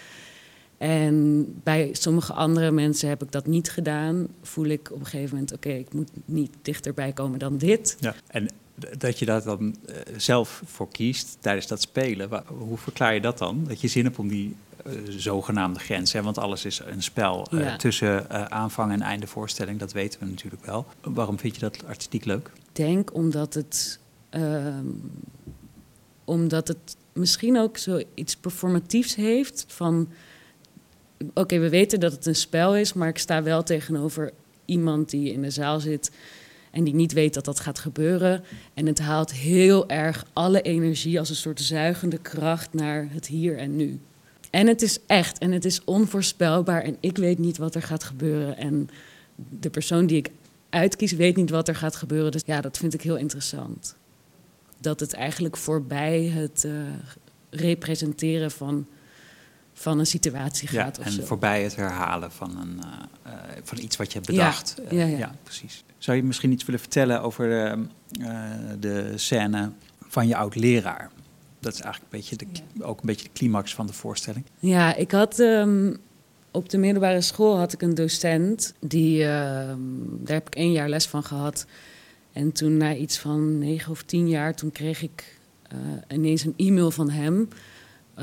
En 0.80 1.46
bij 1.64 1.90
sommige 1.92 2.34
andere 2.34 2.72
mensen 2.72 3.10
heb 3.10 3.24
ik 3.24 3.32
dat 3.32 3.48
niet 3.48 3.70
gedaan. 3.70 4.28
Voel 4.42 4.66
ik 4.66 4.92
op 4.92 5.00
een 5.00 5.06
gegeven 5.06 5.30
moment, 5.30 5.54
oké, 5.54 5.70
ik 5.70 5.94
moet 5.94 6.10
niet 6.26 6.52
dichterbij 6.62 7.12
komen 7.12 7.40
dan 7.40 7.58
dit. 7.58 7.98
Ja, 8.00 8.16
en 8.28 8.50
dat 8.98 9.20
je 9.20 9.26
daar 9.26 9.44
dan 9.44 9.76
uh, 9.90 9.96
zelf 10.18 10.62
voor 10.66 10.90
kiest 10.90 11.38
tijdens 11.40 11.68
dat 11.68 11.82
spelen, 11.82 12.44
hoe 12.48 12.78
verklaar 12.78 13.14
je 13.14 13.22
dat 13.22 13.38
dan? 13.38 13.64
Dat 13.68 13.82
je 13.82 13.88
zin 13.88 14.04
hebt 14.04 14.20
om 14.20 14.28
die 14.28 14.56
uh, 14.88 14.94
zogenaamde 15.10 15.80
grens, 15.80 16.14
hè? 16.14 16.22
want 16.22 16.38
alles 16.38 16.66
is 16.66 16.82
een 16.86 17.04
spel 17.04 17.48
uh, 17.52 17.64
ja. 17.64 17.76
tussen 17.76 18.52
aanvang 18.52 18.92
en 18.92 19.02
einde 19.02 19.28
voorstelling, 19.28 19.80
dat 19.80 19.92
weten 19.92 20.20
we 20.20 20.26
natuurlijk 20.26 20.66
wel. 20.66 20.86
Waarom 21.02 21.40
vind 21.40 21.56
je 21.56 21.62
dat 21.62 21.86
artistiek 21.86 22.26
leuk? 22.26 22.52
Ik 22.56 22.76
denk 22.76 23.14
omdat 23.14 23.54
het, 23.54 24.00
ehm, 24.30 24.88
omdat 26.26 26.68
het 26.68 26.96
misschien 27.14 27.58
ook 27.58 27.78
zoiets 27.78 28.36
performatiefs 28.36 29.16
heeft 29.16 29.66
van 29.68 30.10
oké, 31.34 31.60
we 31.60 31.70
weten 31.70 32.00
dat 32.00 32.12
het 32.12 32.26
een 32.26 32.36
spel 32.36 32.76
is, 32.76 32.94
maar 32.94 33.08
ik 33.08 33.18
sta 33.18 33.44
wel 33.44 33.64
tegenover 33.64 34.32
iemand 34.66 35.10
die 35.10 35.32
in 35.32 35.42
de 35.42 35.50
zaal 35.50 35.80
zit 35.80 36.12
en 36.72 36.84
die 36.84 36.94
niet 36.94 37.14
weet 37.14 37.34
dat 37.34 37.46
dat 37.46 37.60
gaat 37.60 37.80
gebeuren. 37.80 38.44
En 38.74 38.86
het 38.86 39.00
haalt 39.00 39.34
heel 39.34 39.90
erg 39.90 40.26
alle 40.34 40.62
energie 40.62 41.20
als 41.20 41.30
een 41.30 41.36
soort 41.36 41.62
zuigende 41.62 42.18
kracht 42.18 42.74
naar 42.74 43.08
het 43.12 43.28
hier 43.28 43.58
en 43.58 43.76
nu. 43.76 44.00
En 44.50 44.68
het 44.68 44.82
is 44.82 45.00
echt 45.08 45.38
en 45.38 45.52
het 45.52 45.66
is 45.66 45.84
onvoorspelbaar 45.84 46.82
en 46.82 46.98
ik 47.00 47.18
weet 47.18 47.38
niet 47.38 47.58
wat 47.58 47.76
er 47.76 47.82
gaat 47.82 48.04
gebeuren. 48.04 48.58
En 48.58 48.90
de 49.60 49.70
persoon 49.70 50.06
die 50.06 50.18
ik 50.18 50.30
uitkies 50.70 51.12
weet 51.12 51.36
niet 51.36 51.50
wat 51.50 51.68
er 51.68 51.76
gaat 51.76 51.96
gebeuren. 51.96 52.32
Dus 52.32 52.42
ja, 52.46 52.62
dat 52.62 52.78
vind 52.78 52.94
ik 52.94 53.02
heel 53.02 53.18
interessant. 53.18 53.96
Dat 54.82 55.00
het 55.00 55.14
eigenlijk 55.14 55.58
voorbij 55.58 56.24
het 56.24 56.64
uh, 56.66 56.74
representeren 57.50 58.52
van 58.52 58.88
van 59.80 60.00
een 60.00 60.06
situatie 60.06 60.68
gaat. 60.68 60.98
Ja, 60.98 61.04
en 61.04 61.26
voorbij 61.26 61.64
het 61.64 61.76
herhalen 61.76 62.32
van, 62.32 62.58
een, 62.58 62.80
uh, 63.28 63.34
van 63.64 63.78
iets 63.78 63.98
wat 63.98 64.08
je 64.08 64.14
hebt 64.14 64.32
bedacht. 64.32 64.76
Ja, 64.90 64.98
ja, 64.98 65.06
ja. 65.06 65.18
ja, 65.18 65.36
precies. 65.44 65.84
Zou 65.98 66.18
je 66.18 66.24
misschien 66.24 66.52
iets 66.52 66.66
willen 66.66 66.80
vertellen 66.80 67.22
over 67.22 67.50
de, 67.50 67.86
uh, 68.22 68.42
de 68.80 69.14
scène 69.16 69.72
van 70.08 70.28
je 70.28 70.36
oud-leraar? 70.36 71.12
Dat 71.60 71.74
is 71.74 71.82
eigenlijk 71.82 72.14
een 72.14 72.20
beetje 72.20 72.36
de, 72.36 72.84
ook 72.84 73.00
een 73.00 73.06
beetje 73.06 73.24
de 73.24 73.32
climax 73.34 73.76
van 73.76 73.88
de 73.88 73.94
voorstelling. 73.94 74.46
Ja, 74.60 74.96
ik 74.96 75.12
had 75.12 75.40
um, 75.40 75.98
op 76.52 76.70
de 76.70 76.78
middelbare 76.78 77.22
school 77.22 77.58
had 77.58 77.74
ik 77.74 77.82
een 77.82 77.96
docent. 77.96 78.74
Die, 78.80 79.20
uh, 79.20 79.28
daar 79.28 80.36
heb 80.36 80.48
ik 80.48 80.56
één 80.56 80.72
jaar 80.72 80.90
les 80.90 81.08
van 81.08 81.24
gehad. 81.24 81.66
En 82.34 82.52
toen 82.52 82.78
na 82.78 82.96
iets 82.96 83.20
van 83.20 83.58
negen 83.58 83.92
of 83.92 84.04
tien 84.04 84.30
jaar, 84.30 84.56
toen 84.56 84.72
kreeg 84.72 85.02
ik 85.02 85.38
ineens 86.08 86.44
een 86.44 86.54
e-mail 86.58 86.92
van 86.92 87.10
hem 87.10 87.48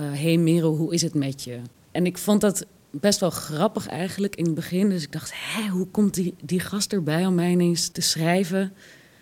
hey 0.01 0.37
Merel, 0.37 0.77
hoe 0.77 0.95
is 0.95 1.03
het 1.03 1.15
met 1.15 1.45
je? 1.45 1.59
En 1.93 2.07
ik 2.07 2.19
vond 2.19 2.41
dat 2.41 2.67
best 2.91 3.21
wel 3.21 3.31
grappig 3.31 3.89
eigenlijk 3.89 4.37
in 4.37 4.45
het 4.45 4.55
begin. 4.55 4.89
Dus 4.89 5.03
ik 5.03 5.13
dacht, 5.13 5.33
hé, 5.35 5.69
hoe 5.69 5.87
komt 5.87 6.15
die, 6.15 6.35
die 6.43 6.61
gast 6.61 6.93
erbij 6.93 7.27
om 7.27 7.35
mij 7.35 7.51
ineens 7.51 7.89
te 7.89 8.01
schrijven? 8.01 8.73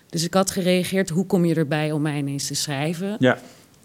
Dus 0.08 0.24
ik 0.24 0.34
had 0.34 0.50
gereageerd, 0.50 1.10
hoe 1.10 1.26
kom 1.26 1.44
je 1.44 1.54
erbij 1.54 1.92
om 1.92 2.02
mij 2.02 2.18
ineens 2.18 2.46
te 2.46 2.54
schrijven? 2.54 3.16
Ja. 3.18 3.38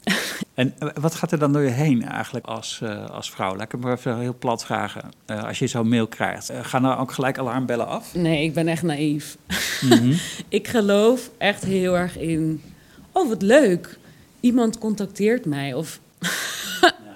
En 0.53 0.73
eh, 0.79 0.89
wat 0.93 1.15
gaat 1.15 1.31
er 1.31 1.39
dan 1.39 1.53
door 1.53 1.61
je 1.61 1.69
heen 1.69 2.03
eigenlijk 2.05 2.45
als, 2.45 2.79
uh, 2.83 3.09
als 3.09 3.31
vrouw? 3.31 3.55
Laat 3.55 3.65
ik 3.65 3.71
hem 3.71 3.81
maar 3.81 3.97
even 3.97 4.19
heel 4.19 4.35
plat 4.39 4.65
vragen. 4.65 5.09
Uh, 5.27 5.43
als 5.43 5.59
je 5.59 5.67
zo'n 5.67 5.89
mail 5.89 6.07
krijgt, 6.07 6.51
uh, 6.51 6.59
gaan 6.63 6.85
er 6.85 6.97
ook 6.97 7.11
gelijk 7.11 7.37
alarmbellen 7.37 7.87
af? 7.87 8.15
Nee, 8.15 8.43
ik 8.43 8.53
ben 8.53 8.67
echt 8.67 8.83
naïef. 8.83 9.37
Mm 9.81 9.91
-hmm. 9.91 10.15
ik 10.49 10.67
geloof 10.67 11.29
echt 11.37 11.63
heel 11.63 11.97
erg 11.97 12.17
in... 12.17 12.61
Oh, 13.11 13.29
wat 13.29 13.41
leuk. 13.41 13.97
Iemand 14.39 14.77
contacteert 14.77 15.45
mij. 15.45 15.73
Of 15.73 15.99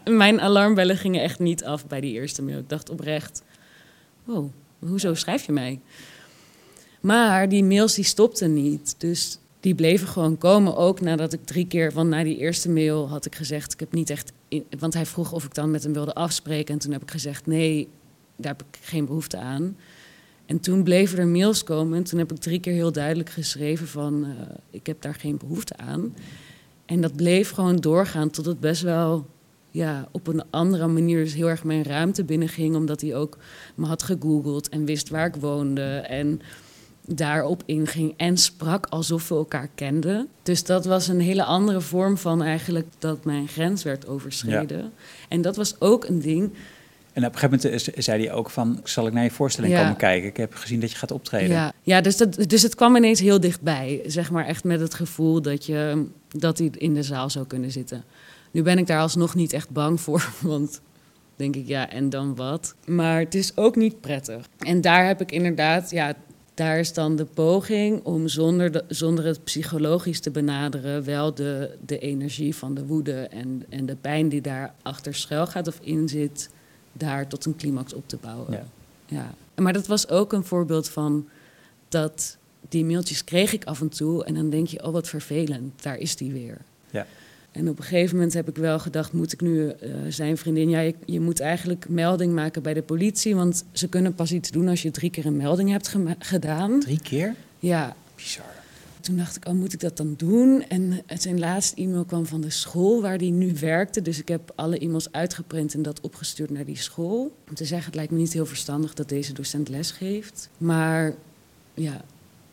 mijn 0.10 0.42
alarmbellen 0.42 0.98
gingen 0.98 1.22
echt 1.22 1.40
niet 1.40 1.64
af 1.64 1.88
bij 1.88 2.02
die 2.02 2.14
eerste 2.14 2.42
mail. 2.42 2.60
Ik 2.60 2.70
dacht 2.70 2.90
oprecht, 2.90 3.44
wow, 4.24 4.50
hoezo 4.80 5.14
schrijf 5.14 5.46
je 5.46 5.52
mij? 5.52 5.80
Maar 7.02 7.50
die 7.50 7.64
mails 7.64 7.94
die 7.94 8.04
stopten 8.04 8.54
niet. 8.54 8.96
Dus 8.98 9.40
die 9.60 9.76
bleven 9.76 10.08
gewoon 10.08 10.38
komen. 10.38 10.76
Ook 10.76 11.02
nadat 11.02 11.34
ik 11.34 11.46
drie 11.46 11.68
keer, 11.68 11.92
want 11.92 12.10
na 12.10 12.24
die 12.24 12.38
eerste 12.38 12.70
mail 12.70 13.10
had 13.10 13.26
ik 13.26 13.36
gezegd, 13.36 13.74
ik 13.74 13.80
heb 13.80 13.94
niet 13.94 14.10
echt. 14.10 14.32
want 14.80 14.94
hij 14.94 15.06
vroeg 15.06 15.32
of 15.32 15.44
ik 15.44 15.54
dan 15.54 15.72
met 15.72 15.84
hem 15.84 15.94
wilde 15.94 16.14
afspreken. 16.14 16.74
En 16.74 16.80
toen 16.80 16.92
heb 16.92 17.02
ik 17.02 17.12
gezegd, 17.12 17.46
nee, 17.46 17.88
daar 18.36 18.52
heb 18.58 18.62
ik 18.62 18.80
geen 18.82 19.06
behoefte 19.06 19.38
aan. 19.38 19.78
En 20.46 20.60
toen 20.60 20.84
bleven 20.84 21.20
er 21.20 21.28
mails 21.28 21.64
komen. 21.64 21.98
En 21.98 22.04
toen 22.04 22.20
heb 22.20 22.32
ik 22.32 22.38
drie 22.38 22.60
keer 22.60 22.74
heel 22.74 22.92
duidelijk 22.92 23.30
geschreven 23.30 23.88
van, 23.88 24.26
uh, 24.26 24.32
ik 24.70 24.86
heb 24.86 25.02
daar 25.02 25.16
geen 25.16 25.38
behoefte 25.38 25.78
aan. 25.78 26.16
En 26.86 27.02
dat 27.02 27.16
bleef 27.16 27.50
gewoon 27.50 27.76
doorgaan 27.76 28.30
tot 28.30 28.46
het 28.46 28.60
best 28.60 28.82
wel 28.82 29.26
ja, 29.74 30.08
op 30.12 30.28
een 30.28 30.44
andere 30.50 30.88
manier 30.88 31.24
dus 31.24 31.34
heel 31.34 31.50
erg 31.50 31.64
mijn 31.64 31.84
ruimte 31.84 32.24
binnenging. 32.24 32.76
Omdat 32.76 33.02
hij 33.02 33.16
ook 33.16 33.38
me 33.76 33.86
had 33.86 34.04
gegoogeld 34.04 34.70
en 34.70 34.86
wist 34.86 35.10
waar 35.10 35.28
ik 35.28 35.36
woonde. 35.36 35.84
En 35.96 36.42
daarop 37.06 37.64
inging 37.66 38.14
en 38.18 38.38
sprak 38.38 38.86
alsof 38.86 39.30
we 39.30 39.36
elkaar 39.36 39.70
kenden. 39.76 40.28
Dus 40.44 40.64
dat 40.64 40.86
was 40.86 41.08
een 41.08 41.20
hele 41.20 41.44
andere 41.44 41.82
vorm 41.82 42.18
van 42.18 42.44
eigenlijk 42.44 42.88
dat 43.00 43.26
mijn 43.26 43.48
grens 43.48 43.84
werd 43.84 44.08
overschreden. 44.08 44.92
En 45.30 45.42
dat 45.42 45.56
was 45.56 45.76
ook 45.80 46.06
een 46.06 46.20
ding. 46.20 46.52
En 47.14 47.26
op 47.26 47.34
een 47.34 47.40
gegeven 47.40 47.70
moment 47.72 48.04
zei 48.04 48.26
hij 48.26 48.34
ook 48.34 48.50
van, 48.50 48.80
zal 48.84 49.08
ik 49.08 49.14
naar 49.14 49.24
je 49.24 49.32
voorstelling 49.32 49.76
komen 49.76 49.96
kijken? 49.96 50.30
Ik 50.30 50.38
heb 50.38 50.54
gezien 50.54 50.80
dat 50.80 50.92
je 50.92 50.98
gaat 50.98 51.12
optreden. 51.12 51.56
Ja, 51.56 51.74
ja 51.82 52.02
dus, 52.02 52.18
dat, 52.18 52.50
dus 52.50 52.62
het 52.62 52.76
kwam 52.76 52.96
ineens 52.96 53.20
heel 53.20 53.40
dichtbij. 53.40 54.02
Zeg 54.06 54.32
maar 54.32 54.46
echt 54.46 54.64
met 54.64 54.80
het 54.80 54.94
gevoel 54.94 55.42
dat, 55.42 55.66
je, 55.66 56.06
dat 56.28 56.58
hij 56.58 56.72
in 56.78 56.94
de 56.94 57.04
zaal 57.04 57.30
zou 57.30 57.48
kunnen 57.48 57.72
zitten. 57.72 58.04
Nu 58.54 58.62
ben 58.62 58.78
ik 58.78 58.88
daar 58.88 59.02
alsnog 59.02 59.36
niet 59.36 59.54
echt 59.54 59.70
bang 59.70 60.02
voor, 60.02 60.30
want 60.42 60.82
denk 61.36 61.56
ik, 61.56 61.68
ja, 61.68 61.90
en 61.90 62.10
dan 62.10 62.36
wat? 62.36 62.76
Maar 62.86 63.20
het 63.20 63.36
is 63.36 63.58
ook 63.58 63.76
niet 63.76 64.02
prettig. 64.02 64.48
En 64.58 64.82
daar 64.82 65.08
heb 65.08 65.22
ik 65.22 65.32
inderdaad, 65.32 65.92
ja, 65.92 66.16
daar 66.54 66.80
is 66.80 66.94
dan 66.94 67.16
de 67.16 67.26
poging 67.26 68.04
om 68.04 68.28
zonder, 68.28 68.72
de, 68.72 68.84
zonder 68.88 69.26
het 69.26 69.44
psychologisch 69.44 70.20
te 70.20 70.32
benaderen, 70.32 71.04
wel 71.04 71.34
de, 71.34 71.78
de 71.86 72.00
energie 72.00 72.56
van 72.56 72.74
de 72.74 72.86
woede 72.86 73.22
en, 73.22 73.66
en 73.70 73.86
de 73.86 73.96
pijn 73.96 74.30
die 74.30 74.42
daar 74.42 74.74
achter 74.82 75.16
schuil 75.16 75.48
gaat 75.48 75.68
of 75.68 75.80
in 75.82 76.10
zit, 76.10 76.50
daar 76.92 77.28
tot 77.28 77.46
een 77.46 77.56
climax 77.56 77.94
op 77.94 78.08
te 78.08 78.18
bouwen. 78.18 78.52
Ja. 78.52 78.66
ja. 79.06 79.34
Maar 79.64 79.74
dat 79.74 79.88
was 79.88 80.10
ook 80.10 80.34
een 80.34 80.44
voorbeeld 80.44 80.90
van 80.90 81.28
dat 81.90 82.38
die 82.70 82.86
mailtjes 82.86 83.24
kreeg 83.24 83.54
ik 83.54 83.66
af 83.66 83.82
en 83.82 83.90
toe 83.90 84.26
en 84.26 84.34
dan 84.34 84.50
denk 84.50 84.68
je, 84.68 84.84
oh 84.84 84.92
wat 84.92 85.08
vervelend, 85.08 85.84
daar 85.84 85.98
is 85.98 86.16
die 86.16 86.32
weer. 86.32 86.58
Ja. 86.90 87.06
En 87.54 87.70
op 87.70 87.78
een 87.78 87.84
gegeven 87.84 88.16
moment 88.16 88.34
heb 88.34 88.50
ik 88.50 88.56
wel 88.56 88.80
gedacht, 88.80 89.14
moet 89.14 89.34
ik 89.34 89.42
nu 89.42 89.64
uh, 89.64 89.74
zijn 90.10 90.38
vriendin... 90.38 90.70
ja, 90.70 90.80
je, 90.80 90.96
je, 91.06 91.20
moet 91.20 91.40
eigenlijk 91.40 91.90
melding 91.90 92.34
maken 92.34 92.62
bij 92.62 92.74
de 92.74 92.82
politie... 92.82 93.36
want 93.36 93.64
ze 93.72 93.88
kunnen 93.88 94.16
pas 94.16 94.32
iets 94.32 94.52
doen 94.52 94.68
als 94.68 94.82
je 94.82 94.92
drie 94.92 95.10
keer 95.10 95.26
een 95.26 95.38
melding 95.38 95.70
hebt 95.70 95.96
gedaan. 96.20 96.80
Drie 96.80 97.02
keer? 97.02 97.36
Ja. 97.60 97.96
Bizar. 98.16 98.46
Toen 99.00 99.18
dacht 99.18 99.36
ik, 99.36 99.48
oh, 99.48 99.54
moet 99.54 99.74
ik 99.74 99.80
dat 99.80 99.98
dan 99.98 100.14
doen? 100.18 100.64
En 100.68 101.02
zijn 101.08 101.40
laatste 101.40 101.82
e-mail 101.82 102.06
kwam 102.06 102.26
van 102.26 102.42
de 102.42 102.50
school 102.50 103.02
waar 103.02 103.18
hij 103.18 103.30
nu 103.30 103.54
werkte. 103.60 104.02
Dus 104.02 104.20
ik 104.20 104.28
heb 104.28 104.52
alle 104.56 104.80
e-mails 104.80 105.12
uitgeprint 105.12 105.74
en 105.74 105.82
dat 105.82 106.02
opgestuurd 106.02 106.50
naar 106.50 106.66
die 106.66 106.78
school. 106.78 107.36
Om 107.50 107.56
te 107.56 107.66
zeggen, 107.66 107.86
het 107.86 107.96
lijkt 107.96 108.12
me 108.12 108.18
niet 108.18 108.34
heel 108.34 108.46
verstandig 108.46 108.94
dat 108.94 109.10
deze 109.10 109.34
docent 109.34 109.70
les 109.70 109.92
geeft. 109.92 110.50
Maar 110.58 111.14
ja, 111.74 112.02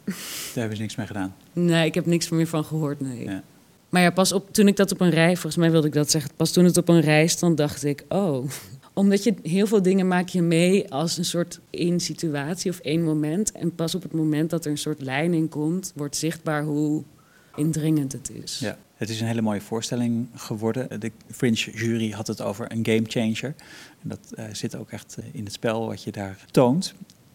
Daar 0.05 0.17
hebben 0.55 0.77
ze 0.77 0.83
niks 0.83 0.97
mee 0.97 1.07
gedaan. 1.07 1.35
Nee, 1.53 1.87
ik 1.87 1.95
heb 1.95 2.07
niks 2.07 2.29
meer 2.29 2.47
van 2.47 2.65
gehoord, 2.65 3.01
nee. 3.01 3.25
Ja. 3.25 3.43
Maar 3.91 4.03
ja, 4.03 4.11
pas 4.11 4.33
op, 4.33 4.53
toen 4.53 4.69
ik 4.69 4.77
dat 4.77 4.93
op 4.93 5.01
een 5.01 5.11
rij, 5.11 5.33
volgens 5.33 5.57
mij 5.57 5.71
wilde 5.71 5.87
ik 5.87 5.93
dat 5.93 6.11
zeggen, 6.11 6.31
pas 6.37 6.53
toen 6.53 6.65
het 6.65 6.77
op 6.77 6.89
een 6.89 7.01
rij 7.01 7.27
stond, 7.27 7.57
dacht 7.57 7.85
ik, 7.85 8.05
oh. 8.09 8.45
Omdat 8.95 9.25
je 9.25 9.35
heel 9.43 9.67
veel 9.67 9.83
dingen 9.83 10.09
maak 10.09 10.29
je 10.29 10.43
mee 10.43 10.93
als 10.93 11.19
een 11.19 11.25
soort 11.25 11.61
één 11.71 12.01
situatie 12.01 12.71
of 12.71 12.79
één 12.79 13.05
moment. 13.05 13.53
En 13.53 13.75
pas 13.75 13.95
op 13.95 14.03
het 14.03 14.13
moment 14.13 14.51
dat 14.51 14.65
er 14.65 14.71
een 14.71 14.79
soort 14.79 15.03
lijn 15.03 15.35
in 15.35 15.49
komt, 15.49 15.93
wordt 15.95 16.17
zichtbaar 16.17 16.63
hoe 16.63 17.03
indringend 17.55 18.13
het 18.13 18.31
is. 18.31 18.59
Ja. 18.59 18.77
Het 19.01 19.09
is 19.09 19.21
een 19.21 19.27
hele 19.27 19.41
mooie 19.41 19.61
voorstelling 19.61 20.29
geworden. 20.35 21.01
De 21.01 21.13
Fringe 21.31 21.71
jury 21.75 22.11
had 22.11 22.27
het 22.27 22.41
over 22.41 22.73
een 22.73 22.87
game 22.87 23.03
changer. 23.07 23.55
En 24.03 24.09
dat 24.09 24.19
uh, 24.35 24.45
zit 24.53 24.77
ook 24.77 24.91
echt 24.91 25.17
eh, 25.19 25.25
in 25.33 25.45
het 25.45 25.53
spel 25.53 25.87
wat 25.87 26.03
je 26.03 26.13
daar 26.13 26.45
toont. 26.51 26.95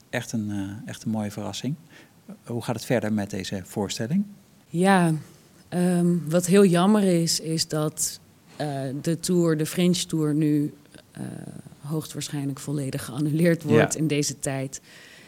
Echt 0.09 0.31
een, 0.31 0.49
uh, 0.49 0.71
echt 0.85 1.03
een 1.03 1.11
mooie 1.11 1.31
verrassing. 1.31 1.75
Hoe 2.43 2.63
gaat 2.63 2.75
het 2.75 2.85
verder 2.85 3.13
met 3.13 3.29
deze 3.29 3.61
voorstelling? 3.63 4.25
Ja, 4.67 5.13
um, 5.69 6.23
wat 6.29 6.45
heel 6.45 6.65
jammer 6.65 7.03
is, 7.03 7.39
is 7.39 7.67
dat 7.67 8.19
de 9.01 9.19
tour, 9.19 9.57
de 9.57 9.65
Fringe 9.65 10.05
Tour, 10.05 10.33
nu 10.33 10.73
hoogstwaarschijnlijk 11.79 12.59
volledig 12.59 13.05
geannuleerd 13.05 13.63
wordt 13.63 13.93
ja. 13.93 13.99
in 13.99 14.07
deze 14.07 14.39
tijd. 14.39 14.81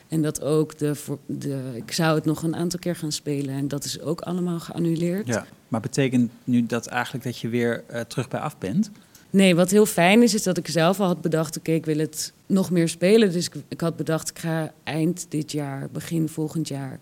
En 0.08 0.22
dat 0.22 0.42
ook 0.42 0.78
de, 0.78 0.94
de. 1.26 1.72
Ik 1.76 1.92
zou 1.92 2.16
het 2.16 2.26
nog 2.26 2.44
een 2.44 2.56
aantal 2.56 2.80
keer 2.80 2.96
gaan 2.96 3.12
spelen 3.12 3.56
en 3.56 3.68
dat 3.68 3.84
is 3.84 4.02
ook 4.02 4.22
allemaal 4.22 4.60
geannuleerd. 4.60 5.28
Ja, 5.28 5.46
maar 5.68 5.82
betekent 5.82 6.32
nu 6.44 6.66
dat 6.66 6.86
eigenlijk 6.88 7.24
dat 7.24 7.38
je 7.38 7.50
weer 7.50 7.84
uh, 7.92 8.00
terug 8.02 8.28
bij 8.28 8.40
af 8.40 8.58
bent? 8.58 8.92
Nee, 9.30 9.56
wat 9.56 9.72
heel 9.72 9.86
fijn 9.86 10.24
is, 10.24 10.34
is 10.34 10.44
dat 10.44 10.58
ik 10.58 10.68
zelf 10.68 11.00
al 11.00 11.08
had 11.08 11.22
bedacht: 11.22 11.58
oké, 11.58 11.72
ik 11.72 11.86
wil 11.86 11.98
het 11.98 12.34
nog 12.46 12.72
meer 12.72 12.90
spelen. 12.90 13.32
Dus 13.32 13.46
ik, 13.46 13.54
ik, 13.68 13.82
had 13.82 13.96
bedacht, 13.96 14.30
ik 14.30 14.40
ga 14.40 14.74
eind 14.84 15.26
dit 15.30 15.52
jaar, 15.52 15.88
begin 15.92 16.30
volgend 16.30 16.68
jaar, 16.68 17.00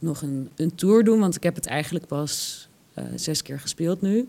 nog 0.00 0.22
een, 0.22 0.50
een 0.56 0.74
tour 0.74 1.04
doen. 1.04 1.20
Want 1.20 1.36
ik 1.36 1.42
heb 1.42 1.54
het 1.54 1.66
eigenlijk 1.66 2.06
pas 2.06 2.68
uh, 2.98 3.04
zes 3.16 3.42
keer 3.42 3.60
gespeeld 3.60 4.00
nu. 4.02 4.28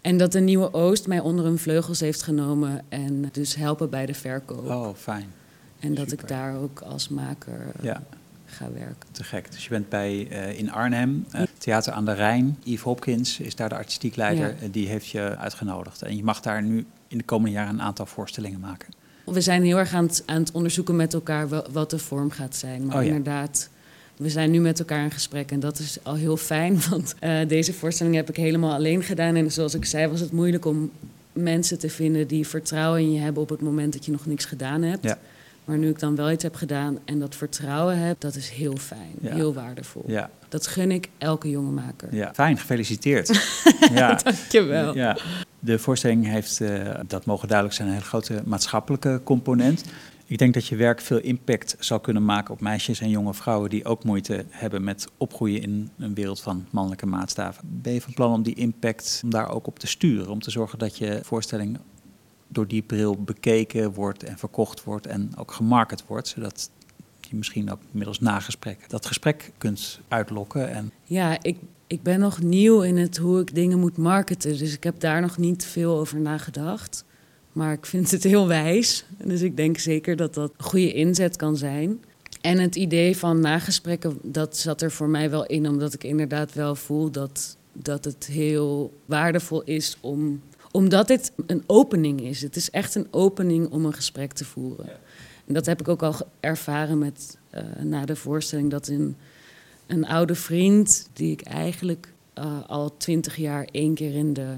En 0.00 0.16
dat 0.16 0.32
de 0.32 0.40
Nieuwe 0.40 0.72
Oost 0.72 1.06
mij 1.06 1.20
onder 1.20 1.44
hun 1.44 1.58
vleugels 1.58 2.00
heeft 2.00 2.22
genomen 2.22 2.82
en 2.88 3.28
dus 3.32 3.54
helpen 3.54 3.90
bij 3.90 4.06
de 4.06 4.14
verkoop. 4.14 4.66
Oh, 4.66 4.94
fijn. 4.94 5.32
En 5.80 5.94
dat 5.94 6.12
ik 6.12 6.28
daar 6.28 6.56
ook 6.56 6.80
als 6.80 7.08
maker 7.08 7.72
ja. 7.80 8.02
ga 8.46 8.72
werken. 8.72 9.08
Te 9.10 9.24
gek. 9.24 9.52
Dus 9.52 9.64
je 9.64 9.68
bent 9.68 9.88
bij 9.88 10.28
uh, 10.30 10.58
in 10.58 10.72
Arnhem, 10.72 11.26
uh, 11.34 11.42
Theater 11.58 11.92
aan 11.92 12.04
de 12.04 12.12
Rijn. 12.12 12.58
Yves 12.64 12.82
Hopkins 12.82 13.40
is 13.40 13.54
daar 13.54 13.68
de 13.68 13.74
artistiek 13.74 14.16
leider. 14.16 14.56
Ja. 14.60 14.68
Die 14.70 14.88
heeft 14.88 15.06
je 15.06 15.36
uitgenodigd. 15.36 16.02
En 16.02 16.16
je 16.16 16.24
mag 16.24 16.40
daar 16.40 16.62
nu 16.62 16.86
in 17.08 17.18
de 17.18 17.24
komende 17.24 17.52
jaren 17.52 17.72
een 17.72 17.82
aantal 17.82 18.06
voorstellingen 18.06 18.60
maken. 18.60 18.88
We 19.26 19.40
zijn 19.40 19.62
heel 19.62 19.78
erg 19.78 19.94
aan 19.94 20.04
het, 20.04 20.22
aan 20.26 20.40
het 20.40 20.52
onderzoeken 20.52 20.96
met 20.96 21.14
elkaar 21.14 21.48
wat 21.72 21.90
de 21.90 21.98
vorm 21.98 22.30
gaat 22.30 22.56
zijn. 22.56 22.86
Maar 22.86 22.96
oh, 22.96 23.02
ja. 23.02 23.08
inderdaad, 23.08 23.68
we 24.16 24.30
zijn 24.30 24.50
nu 24.50 24.60
met 24.60 24.78
elkaar 24.78 25.04
in 25.04 25.10
gesprek 25.10 25.50
en 25.50 25.60
dat 25.60 25.78
is 25.78 25.98
al 26.02 26.14
heel 26.14 26.36
fijn. 26.36 26.78
Want 26.90 27.14
uh, 27.20 27.48
deze 27.48 27.72
voorstelling 27.72 28.14
heb 28.14 28.28
ik 28.28 28.36
helemaal 28.36 28.72
alleen 28.72 29.02
gedaan. 29.02 29.34
En 29.34 29.52
zoals 29.52 29.74
ik 29.74 29.84
zei, 29.84 30.06
was 30.06 30.20
het 30.20 30.32
moeilijk 30.32 30.64
om 30.64 30.90
mensen 31.32 31.78
te 31.78 31.90
vinden 31.90 32.26
die 32.26 32.46
vertrouwen 32.46 33.00
in 33.00 33.12
je 33.12 33.20
hebben 33.20 33.42
op 33.42 33.48
het 33.48 33.60
moment 33.60 33.92
dat 33.92 34.04
je 34.04 34.12
nog 34.12 34.26
niks 34.26 34.44
gedaan 34.44 34.82
hebt. 34.82 35.04
Ja. 35.04 35.18
Maar 35.64 35.78
nu 35.78 35.88
ik 35.88 35.98
dan 35.98 36.16
wel 36.16 36.30
iets 36.30 36.42
heb 36.42 36.54
gedaan 36.54 36.98
en 37.04 37.18
dat 37.18 37.34
vertrouwen 37.34 37.98
heb, 37.98 38.20
dat 38.20 38.34
is 38.34 38.48
heel 38.48 38.76
fijn, 38.76 39.14
heel 39.20 39.54
waardevol. 39.54 40.04
Ja. 40.06 40.30
Dat 40.48 40.66
gun 40.66 40.90
ik 40.90 41.08
elke 41.18 41.50
jonge 41.50 41.70
maker. 41.70 42.14
Ja, 42.14 42.34
fijn, 42.34 42.58
gefeliciteerd. 42.58 43.28
ja. 43.94 44.14
Dankjewel. 44.14 44.94
Ja. 44.94 45.16
De 45.66 45.78
voorstelling 45.78 46.26
heeft, 46.26 46.60
uh, 46.60 46.94
dat 47.06 47.24
mogen 47.24 47.48
duidelijk 47.48 47.76
zijn, 47.76 47.88
een 47.88 47.94
hele 47.94 48.06
grote 48.06 48.42
maatschappelijke 48.44 49.20
component. 49.24 49.84
Ik 50.26 50.38
denk 50.38 50.54
dat 50.54 50.66
je 50.66 50.76
werk 50.76 51.00
veel 51.00 51.18
impact 51.18 51.76
zal 51.78 52.00
kunnen 52.00 52.24
maken 52.24 52.54
op 52.54 52.60
meisjes 52.60 53.00
en 53.00 53.10
jonge 53.10 53.34
vrouwen 53.34 53.70
die 53.70 53.84
ook 53.84 54.04
moeite 54.04 54.44
hebben 54.48 54.84
met 54.84 55.08
opgroeien 55.16 55.62
in 55.62 55.90
een 55.98 56.14
wereld 56.14 56.40
van 56.40 56.66
mannelijke 56.70 57.06
maatstaven. 57.06 57.80
Ben 57.82 57.92
je 57.92 58.00
van 58.00 58.14
plan 58.14 58.32
om 58.32 58.42
die 58.42 58.54
impact 58.54 59.20
om 59.24 59.30
daar 59.30 59.50
ook 59.50 59.66
op 59.66 59.78
te 59.78 59.86
sturen? 59.86 60.28
Om 60.28 60.40
te 60.40 60.50
zorgen 60.50 60.78
dat 60.78 60.98
je 60.98 61.20
voorstelling 61.22 61.78
door 62.48 62.66
die 62.66 62.82
bril 62.82 63.22
bekeken 63.22 63.92
wordt 63.92 64.22
en 64.22 64.38
verkocht 64.38 64.84
wordt 64.84 65.06
en 65.06 65.30
ook 65.36 65.52
gemarket 65.52 66.04
wordt, 66.06 66.28
zodat 66.28 66.70
je 67.30 67.36
misschien 67.36 67.70
ook 67.70 67.80
middels 67.90 68.20
nagesprek 68.20 68.90
dat 68.90 69.06
gesprek 69.06 69.52
kunt 69.58 70.00
uitlokken. 70.08 70.70
En... 70.70 70.92
Ja, 71.04 71.42
ik, 71.42 71.56
ik 71.86 72.02
ben 72.02 72.20
nog 72.20 72.42
nieuw 72.42 72.82
in 72.82 72.96
het 72.96 73.16
hoe 73.16 73.40
ik 73.40 73.54
dingen 73.54 73.78
moet 73.78 73.96
marketen, 73.96 74.58
dus 74.58 74.74
ik 74.74 74.84
heb 74.84 75.00
daar 75.00 75.20
nog 75.20 75.38
niet 75.38 75.64
veel 75.64 75.98
over 75.98 76.20
nagedacht. 76.20 77.04
Maar 77.52 77.72
ik 77.72 77.86
vind 77.86 78.10
het 78.10 78.22
heel 78.22 78.48
wijs, 78.48 79.04
dus 79.24 79.42
ik 79.42 79.56
denk 79.56 79.78
zeker 79.78 80.16
dat 80.16 80.34
dat 80.34 80.52
een 80.56 80.64
goede 80.64 80.92
inzet 80.92 81.36
kan 81.36 81.56
zijn. 81.56 82.04
En 82.40 82.58
het 82.58 82.76
idee 82.76 83.16
van 83.16 83.40
nagesprekken, 83.40 84.18
dat 84.22 84.56
zat 84.56 84.82
er 84.82 84.90
voor 84.90 85.08
mij 85.08 85.30
wel 85.30 85.46
in, 85.46 85.68
omdat 85.68 85.94
ik 85.94 86.04
inderdaad 86.04 86.52
wel 86.52 86.74
voel 86.74 87.10
dat, 87.10 87.56
dat 87.72 88.04
het 88.04 88.26
heel 88.26 88.92
waardevol 89.04 89.62
is 89.62 89.96
om 90.00 90.40
omdat 90.76 91.06
dit 91.06 91.32
een 91.46 91.62
opening 91.66 92.20
is. 92.20 92.42
Het 92.42 92.56
is 92.56 92.70
echt 92.70 92.94
een 92.94 93.06
opening 93.10 93.70
om 93.70 93.84
een 93.84 93.92
gesprek 93.92 94.32
te 94.32 94.44
voeren. 94.44 94.86
En 95.46 95.54
dat 95.54 95.66
heb 95.66 95.80
ik 95.80 95.88
ook 95.88 96.02
al 96.02 96.14
ervaren 96.40 96.98
met, 96.98 97.38
uh, 97.54 97.60
na 97.82 98.04
de 98.04 98.16
voorstelling. 98.16 98.70
Dat 98.70 98.88
een, 98.88 99.16
een 99.86 100.06
oude 100.06 100.34
vriend, 100.34 101.08
die 101.12 101.32
ik 101.32 101.42
eigenlijk 101.42 102.12
uh, 102.38 102.58
al 102.66 102.96
twintig 102.96 103.36
jaar 103.36 103.68
één 103.70 103.94
keer 103.94 104.14
in 104.14 104.32
de 104.32 104.56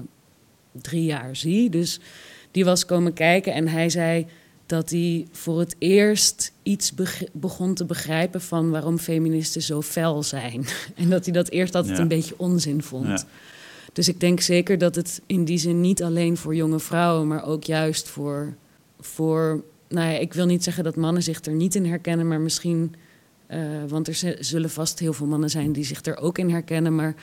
drie 0.71 1.03
jaar 1.03 1.35
zie. 1.35 1.69
Dus 1.69 1.99
die 2.51 2.65
was 2.65 2.85
komen 2.85 3.13
kijken 3.13 3.53
en 3.53 3.67
hij 3.67 3.89
zei 3.89 4.27
dat 4.65 4.89
hij 4.89 5.27
voor 5.31 5.59
het 5.59 5.75
eerst 5.77 6.51
iets 6.63 6.93
begon 7.31 7.73
te 7.73 7.85
begrijpen 7.85 8.41
van 8.41 8.69
waarom 8.69 8.97
feministen 8.97 9.61
zo 9.61 9.81
fel 9.81 10.23
zijn. 10.23 10.65
en 10.95 11.09
dat 11.09 11.25
hij 11.25 11.33
dat 11.33 11.49
eerst 11.49 11.75
altijd 11.75 11.99
een 11.99 12.07
beetje 12.07 12.35
onzin 12.37 12.83
vond. 12.83 13.07
Ja. 13.07 13.23
Dus 13.93 14.07
ik 14.07 14.19
denk 14.19 14.39
zeker 14.39 14.77
dat 14.77 14.95
het 14.95 15.21
in 15.25 15.45
die 15.45 15.57
zin 15.57 15.81
niet 15.81 16.03
alleen 16.03 16.37
voor 16.37 16.55
jonge 16.55 16.79
vrouwen, 16.79 17.27
maar 17.27 17.45
ook 17.45 17.63
juist 17.63 18.07
voor, 18.07 18.55
voor 18.99 19.63
nou 19.89 20.11
ja, 20.11 20.17
ik 20.17 20.33
wil 20.33 20.45
niet 20.45 20.63
zeggen 20.63 20.83
dat 20.83 20.95
mannen 20.95 21.23
zich 21.23 21.45
er 21.45 21.53
niet 21.53 21.75
in 21.75 21.85
herkennen, 21.85 22.27
maar 22.27 22.39
misschien, 22.39 22.95
uh, 23.51 23.59
want 23.87 24.07
er 24.07 24.35
zullen 24.39 24.69
vast 24.69 24.99
heel 24.99 25.13
veel 25.13 25.25
mannen 25.25 25.49
zijn 25.49 25.71
die 25.71 25.83
zich 25.83 26.05
er 26.05 26.17
ook 26.17 26.37
in 26.37 26.49
herkennen, 26.49 26.95
maar 26.95 27.15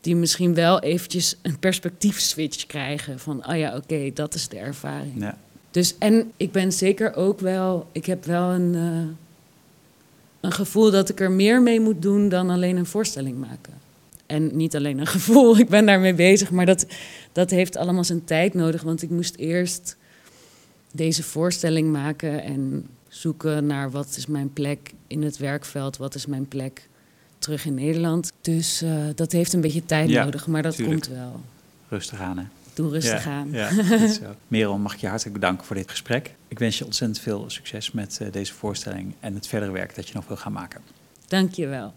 die 0.00 0.16
misschien 0.16 0.54
wel 0.54 0.80
eventjes 0.80 1.36
een 1.42 1.58
perspectiefswitch 1.58 2.66
krijgen 2.66 3.18
van, 3.18 3.48
oh 3.48 3.56
ja, 3.56 3.68
oké, 3.68 3.94
okay, 3.94 4.12
dat 4.12 4.34
is 4.34 4.48
de 4.48 4.56
ervaring. 4.58 5.20
Ja. 5.20 5.38
Dus 5.70 5.94
en 5.98 6.32
ik 6.36 6.52
ben 6.52 6.72
zeker 6.72 7.14
ook 7.14 7.40
wel, 7.40 7.86
ik 7.92 8.06
heb 8.06 8.24
wel 8.24 8.50
een, 8.50 8.74
uh, 8.74 9.14
een 10.40 10.52
gevoel 10.52 10.90
dat 10.90 11.08
ik 11.08 11.20
er 11.20 11.30
meer 11.30 11.62
mee 11.62 11.80
moet 11.80 12.02
doen 12.02 12.28
dan 12.28 12.50
alleen 12.50 12.76
een 12.76 12.86
voorstelling 12.86 13.38
maken. 13.38 13.72
En 14.26 14.56
niet 14.56 14.76
alleen 14.76 14.98
een 14.98 15.06
gevoel, 15.16 15.58
ik 15.58 15.68
ben 15.68 15.86
daarmee 15.86 16.14
bezig, 16.14 16.50
maar 16.50 16.66
dat, 16.66 16.86
dat 17.32 17.50
heeft 17.50 17.76
allemaal 17.76 18.04
zijn 18.04 18.24
tijd 18.24 18.54
nodig. 18.54 18.82
Want 18.82 19.02
ik 19.02 19.10
moest 19.10 19.36
eerst 19.36 19.96
deze 20.92 21.22
voorstelling 21.22 21.92
maken 21.92 22.42
en 22.42 22.86
zoeken 23.08 23.66
naar 23.66 23.90
wat 23.90 24.14
is 24.16 24.26
mijn 24.26 24.52
plek 24.52 24.92
in 25.06 25.22
het 25.22 25.36
werkveld, 25.36 25.96
wat 25.96 26.14
is 26.14 26.26
mijn 26.26 26.48
plek 26.48 26.88
terug 27.38 27.64
in 27.64 27.74
Nederland. 27.74 28.32
Dus 28.40 28.82
uh, 28.82 29.04
dat 29.14 29.32
heeft 29.32 29.52
een 29.52 29.60
beetje 29.60 29.84
tijd 29.84 30.08
nodig, 30.08 30.46
maar 30.46 30.62
dat 30.62 30.82
komt 30.82 31.08
wel. 31.08 31.40
Rustig 31.88 32.20
aan, 32.20 32.38
hè? 32.38 32.44
Doe 32.74 32.90
rustig 32.90 33.26
aan. 33.26 33.48
Ja, 33.50 33.70
zo. 34.20 34.34
Merel, 34.48 34.78
mag 34.78 34.94
ik 34.94 35.00
je 35.00 35.06
hartelijk 35.06 35.34
bedanken 35.34 35.66
voor 35.66 35.76
dit 35.76 35.90
gesprek. 35.90 36.34
Ik 36.48 36.58
wens 36.58 36.78
je 36.78 36.84
ontzettend 36.84 37.20
veel 37.20 37.44
succes 37.46 37.92
met 37.92 38.18
uh, 38.22 38.28
deze 38.32 38.52
voorstelling 38.52 39.14
en 39.20 39.34
het 39.34 39.46
verdere 39.46 39.72
werk 39.72 39.94
dat 39.94 40.08
je 40.08 40.14
nog 40.14 40.26
wil 40.26 40.36
gaan 40.36 40.52
maken. 40.52 40.80
Dank 41.26 41.54
je 41.54 41.66
wel. 41.66 41.92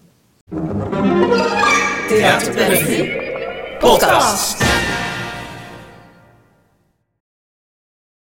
Theater 2.07 2.53
Podcast. 3.79 4.84